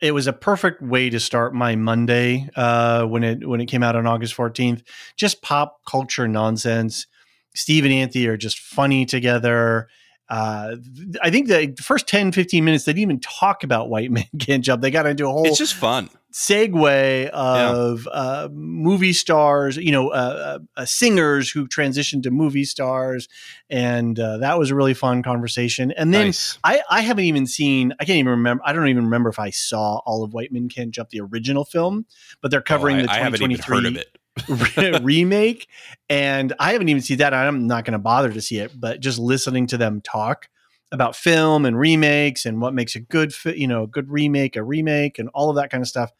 [0.00, 3.82] it was a perfect way to start my Monday uh, when it when it came
[3.82, 4.82] out on August 14th.
[5.16, 7.06] Just pop culture nonsense.
[7.54, 9.88] Steve and Anthony are just funny together.
[10.28, 10.76] Uh,
[11.22, 14.64] I think the first 10, 15 minutes, they didn't even talk about White Man Can't
[14.64, 14.82] Jump.
[14.82, 15.46] They got into a whole.
[15.46, 18.10] It's just fun segue of yeah.
[18.12, 23.28] uh, movie stars, you know, uh, uh, uh, singers who transitioned to movie stars,
[23.70, 25.92] and uh, that was a really fun conversation.
[25.92, 26.58] And then nice.
[26.64, 29.50] I, I haven't even seen, I can't even remember, I don't even remember if I
[29.50, 32.04] saw all of White Men Can't Jump, the original film,
[32.40, 35.68] but they're covering oh, I, the 2023 remake,
[36.08, 37.32] and I haven't even seen that.
[37.32, 40.48] I'm not going to bother to see it, but just listening to them talk
[40.92, 44.56] about film and remakes and what makes a good fi- you know a good remake
[44.56, 46.10] a remake and all of that kind of stuff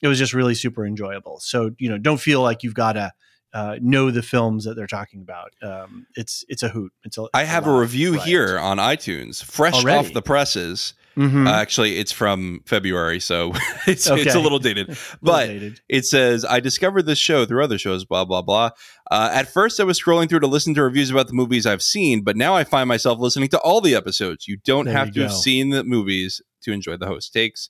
[0.00, 3.12] it was just really super enjoyable so you know don't feel like you've got to
[3.54, 7.26] uh, know the films that they're talking about um, it's it's a hoot it's a,
[7.34, 8.22] I have a lot, review right.
[8.22, 10.08] here on iTunes, fresh Already?
[10.08, 10.94] off the presses.
[11.16, 11.46] Mhm.
[11.46, 13.52] Uh, actually, it's from February, so
[13.86, 14.88] it's it's a little dated.
[14.88, 15.80] Little But dated.
[15.88, 18.70] it says, I discovered this show through other shows, blah, blah, blah.
[19.10, 21.82] Uh, at first, I was scrolling through to listen to reviews about the movies I've
[21.82, 24.48] seen, but now I find myself listening to all the episodes.
[24.48, 27.68] You don't There have you to have seen the movies to enjoy the host takes.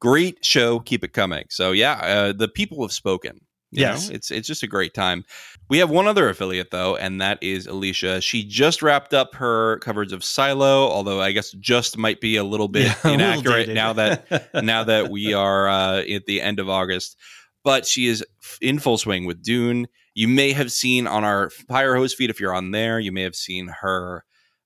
[0.00, 0.80] Great show.
[0.80, 1.44] Keep it coming.
[1.50, 3.40] So, yeah, uh, the people have spoken.
[3.74, 4.08] You Yes.
[4.08, 5.24] know, it's it's just a great time.
[5.68, 8.22] We have one other affiliate though, and that is Elysia.
[8.22, 12.44] She just wrapped up her coverage of Silo, although I guess just might be a
[12.44, 16.40] little bit Yeah, a little inaccurate now that now that we are uh, at the
[16.40, 17.16] end of August.
[17.64, 18.24] But she is
[18.60, 19.88] in full swing with Dune.
[20.14, 23.00] You may have seen on our Firehose feed if you're on there.
[23.00, 24.24] You may have seen her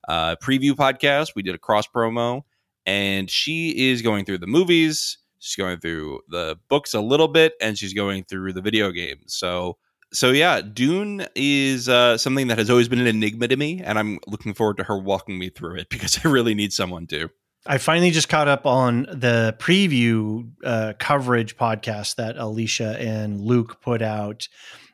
[0.08, 1.28] uh, preview podcast.
[1.36, 2.42] We did a cross promo,
[2.86, 5.18] and she is going through the movies.
[5.38, 9.34] She's going through the books a little bit, and she's going through the video games.
[9.34, 9.78] So,
[10.12, 13.98] so yeah, Dune is uh, something that has always been an enigma to me, and
[13.98, 17.30] I'm looking forward to her walking me through it because I really need someone to.
[17.66, 23.82] I finally just caught up on the preview uh, coverage podcast that Elysia and Luke
[23.82, 24.48] put out.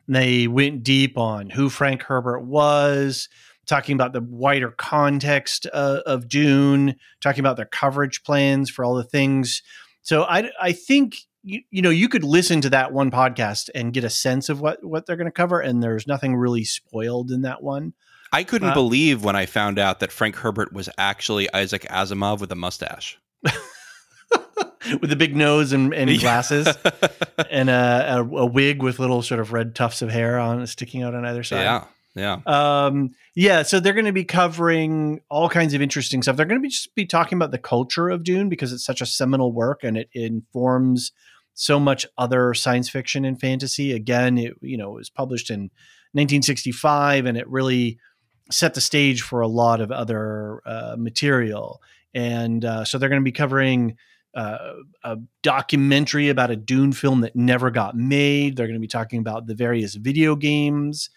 [0.07, 3.29] They went deep on who Frank Herbert was,
[3.65, 8.95] talking about the wider context uh, of Dune, talking about their coverage plans for all
[8.95, 9.61] the things.
[10.05, 13.91] So I, I think you, you know you could listen to that one podcast and
[13.91, 17.31] get a sense of what what they're going to cover, and there's nothing really spoiled
[17.31, 17.93] in that one.
[18.31, 22.39] I couldn't Uh, believe when I found out that Frank Herbert was actually Isaac Asimov
[22.39, 23.17] with a mustache.
[25.01, 26.67] with a big nose and, and glasses.
[27.49, 31.01] and a, a, a wig with little sort of red tufts of hair on sticking
[31.01, 31.61] out on either side.
[31.61, 32.39] yeah, yeah.
[32.45, 33.63] Um, yeah.
[33.63, 36.37] So they're going to be covering all kinds of interesting stuff.
[36.37, 39.01] They're going to be just be talking about the culture of Dune because it's such
[39.01, 41.11] a seminal work and it informs
[41.53, 43.91] so much other science fiction and fantasy.
[43.91, 45.63] Again, it you know it was published in
[46.13, 47.99] 1965 and it really
[48.49, 51.81] set the stage for a lot of other uh, material.
[52.13, 53.97] And uh, so they're going to be covering
[54.35, 54.73] uh,
[55.03, 58.55] a documentary about a Dune film that never got made.
[58.55, 61.09] They're going to be talking about the various video games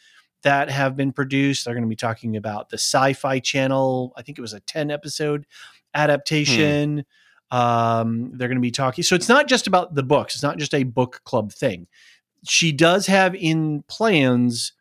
[0.43, 1.65] that have been produced.
[1.65, 4.12] They're going to be talking about the Sci Fi Channel.
[4.16, 5.47] I think it was a 10 episode
[5.94, 7.05] adaptation.
[7.51, 9.05] Um, they're going to be talking.
[9.05, 11.86] So it's not just about the books, it's not just a book club thing.
[12.44, 14.73] She does have in plans,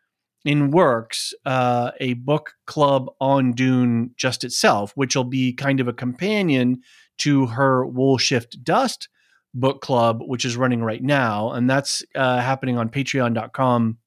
[0.44, 5.88] in works, uh, a book club on Dune just itself, which will be kind of
[5.88, 6.82] a companion
[7.18, 9.08] to her Wool Shift Dust
[9.54, 11.50] book club, which is running right now.
[11.52, 13.98] And that's uh, happening on patreon.com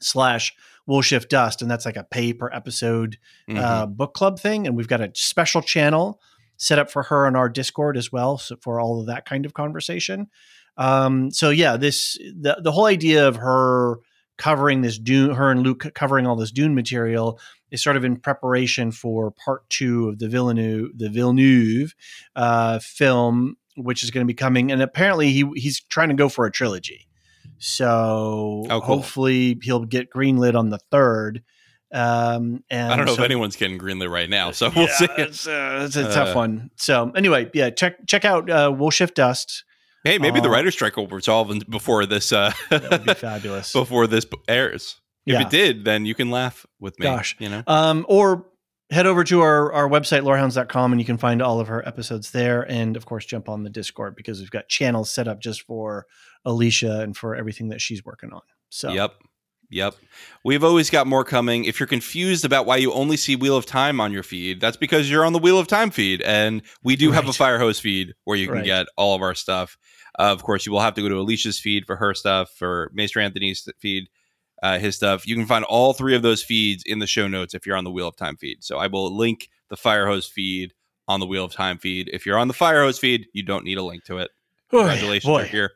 [0.00, 0.54] slash
[0.86, 1.62] Wool Shift Dust.
[1.62, 3.18] And that's like a pay per episode
[3.48, 3.58] Mhm.
[3.58, 4.66] uh, book club thing.
[4.66, 6.20] And we've got a special channel
[6.56, 9.44] set up for her on our Discord as well, so for all of that kind
[9.46, 10.28] of conversation.
[10.76, 13.96] Um, so yeah, this the the whole idea of her
[14.38, 17.38] covering this Dune, her and Luke covering all this Dune material
[17.70, 21.94] is sort of in preparation for part two of the Villeneuve the Villeneuve
[22.36, 24.70] uh, film, which is going to be coming.
[24.72, 27.06] And apparently he he's trying to go for a trilogy.
[27.62, 28.80] So Oh, cool.
[28.80, 31.42] hopefully he'll get greenlit on the third.
[31.94, 34.96] Um, and I don't know so- if anyone's getting greenlit right now, so we'll yeah,
[34.96, 35.06] see.
[35.18, 36.70] It's, uh, it's a Uh, tough one.
[36.76, 39.64] So anyway, yeah, check check out uh, Wool Shift Dust.
[40.04, 43.72] Hey, maybe the Uh, writer's strike will resolve before this uh, That would be fabulous.
[43.74, 45.00] before this airs.
[45.26, 45.42] If Yeah.
[45.42, 47.04] it did, then you can laugh with me.
[47.04, 47.36] Gosh.
[47.38, 47.62] you know.
[47.68, 48.46] Um, or
[48.90, 52.32] head over to our, our website, lorehounds.com, and you can find all of her episodes
[52.32, 52.62] there.
[52.68, 56.06] And of course, jump on the Discord because we've got channels set up just for
[56.46, 58.42] Elysia and for everything that she's working on.
[58.70, 59.14] So, Yep.
[59.70, 59.94] Yep.
[60.44, 61.64] We've always got more coming.
[61.64, 64.76] If you're confused about why you only see Wheel of Time on your feed, that's
[64.76, 66.20] because you're on the Wheel of Time feed.
[66.20, 67.36] And we do have a Right.
[67.36, 68.64] Fire Hose feed where you can Right.
[68.66, 69.78] get all of our stuff.
[70.18, 72.90] Uh, of course, you will have to go to Elysia's feed for her stuff, for
[72.92, 74.08] Maester Anthony's feed,
[74.62, 75.26] uh, his stuff.
[75.26, 77.84] You can find all three of those feeds in the show notes if you're on
[77.84, 78.62] the Wheel of Time feed.
[78.62, 80.74] So I will link the Fire Hose feed
[81.08, 82.10] on the Wheel of Time feed.
[82.12, 84.30] If you're on the Fire Hose feed, you don't need a link to it.
[84.80, 85.40] Congratulations, boy.
[85.40, 85.70] you're here.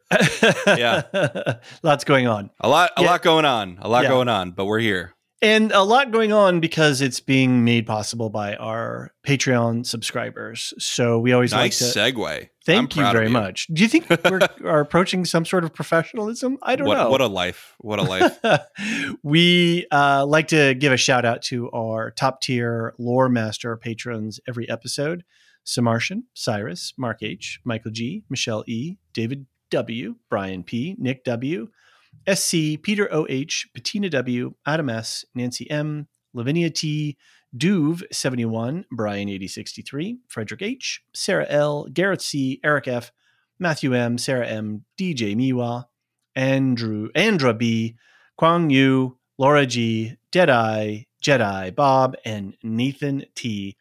[0.66, 1.56] yeah.
[1.82, 2.50] Lots going on.
[2.60, 3.10] A lot, a Yeah.
[3.10, 4.10] lot going on, a lot Yeah.
[4.10, 5.12] going on, but we're here.
[5.42, 10.72] And a lot going on because it's being made possible by our Patreon subscribers.
[10.78, 12.48] So we always Nice like to segue.
[12.64, 13.66] thank I'm you very much.
[13.70, 16.56] Do you think we're are approaching some sort of professionalism?
[16.62, 17.10] I don't what, know.
[17.10, 17.74] What a life.
[17.78, 18.38] What a life.
[19.22, 24.40] we uh, like to give a shout out to our top tier lore master patrons
[24.48, 25.22] every episode
[25.66, 31.68] Samartian, Cyrus, Mark H., Michael G., Michelle E., David W., Brian P., Nick W.,
[32.32, 37.16] SC, Peter O.H., Bettina W., Adam S., Nancy M., Lavinia T.,
[37.56, 43.12] Duve71, Brian8063, Frederick H., Sarah L., Garrett C., Eric F.,
[43.58, 45.86] Matthew M., Sarah M., DJ Miwa,
[46.34, 47.96] Andrew, Andra B.,
[48.36, 53.76] Kwang Yu, Laura G., Deadeye, Jedi, Bob, and Nathan T.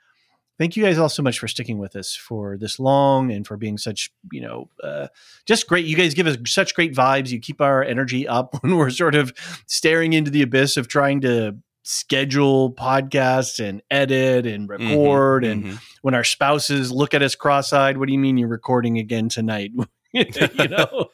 [0.58, 3.58] Thank you guys all so much for sticking with us for this long and for
[3.58, 5.08] being such, you know, uh,
[5.46, 5.86] just great.
[5.86, 7.30] You guys give us such great vibes.
[7.30, 9.34] You keep our energy up when we're sort of
[9.68, 15.46] staring into the abyss of trying to schedule podcasts and edit and Mm-hmm, record.
[15.46, 18.98] And when our spouses look at us cross eyed, what do you mean you're recording
[18.98, 19.72] again tonight?
[20.16, 20.26] you
[20.70, 21.10] know,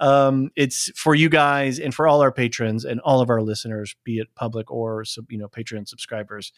[0.00, 3.96] um, it's for you guys and for all our patrons and all of our listeners,
[4.04, 6.52] be it public or you know Patreon subscribers.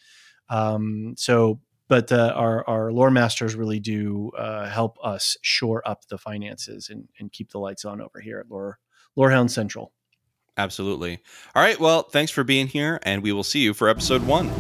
[0.48, 6.06] Um, so, but uh, our our lore masters really do uh, help us shore up
[6.08, 8.78] the finances and, and keep the lights on over here at Lore
[9.14, 9.92] Lorehound Central.
[10.58, 11.18] Absolutely.
[11.54, 11.78] All right.
[11.78, 14.50] Well, thanks for being here, and we will see you for episode one.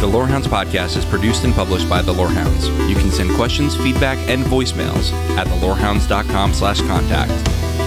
[0.00, 2.68] The Lorehounds podcast is produced and published by The Lorehounds.
[2.88, 7.32] You can send questions, feedback, and voicemails at thelorehounds.com slash contact.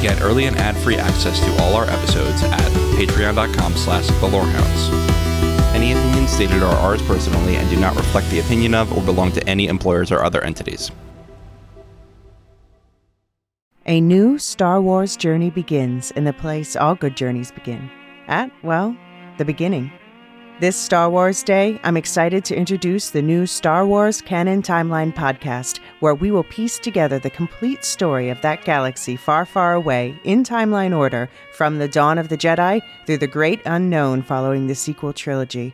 [0.01, 5.28] Get early and ad-free access to all our episodes at patreon.com slash thelorehounds.
[5.73, 9.31] Any opinions stated are ours personally and do not reflect the opinion of or belong
[9.33, 10.91] to any employers or other entities.
[13.85, 17.89] A new Star Wars journey begins in the place all good journeys begin
[18.27, 18.95] at, well,
[19.37, 19.91] the beginning.
[20.59, 25.79] This Star Wars Day, I'm excited to introduce the new Star Wars Canon Timeline podcast,
[26.01, 30.43] where we will piece together the complete story of that galaxy far, far away in
[30.43, 35.13] timeline order from the dawn of the Jedi through the great unknown following the sequel
[35.13, 35.73] trilogy.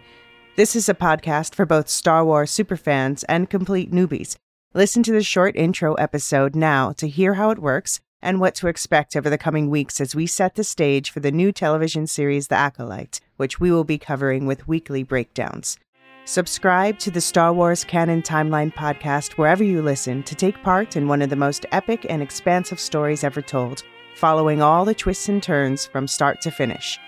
[0.56, 4.38] This is a podcast for both Star Wars superfans and complete newbies.
[4.76, 8.68] Listen to the short intro episode now to hear how it works and what to
[8.68, 12.50] expect over the coming weeks as we set the stage for the new television series
[12.50, 15.78] The Acolyte, which we will be covering with weekly breakdowns.
[16.26, 21.08] Subscribe to the Star Wars Canon Timeline podcast wherever you listen to take part in
[21.08, 23.84] one of the most epic and expansive stories ever told,
[24.16, 27.00] following all the twists and turns from start to finish.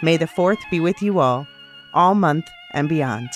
[0.00, 1.46] May the 4th be with you all,
[1.92, 3.28] all month and beyond.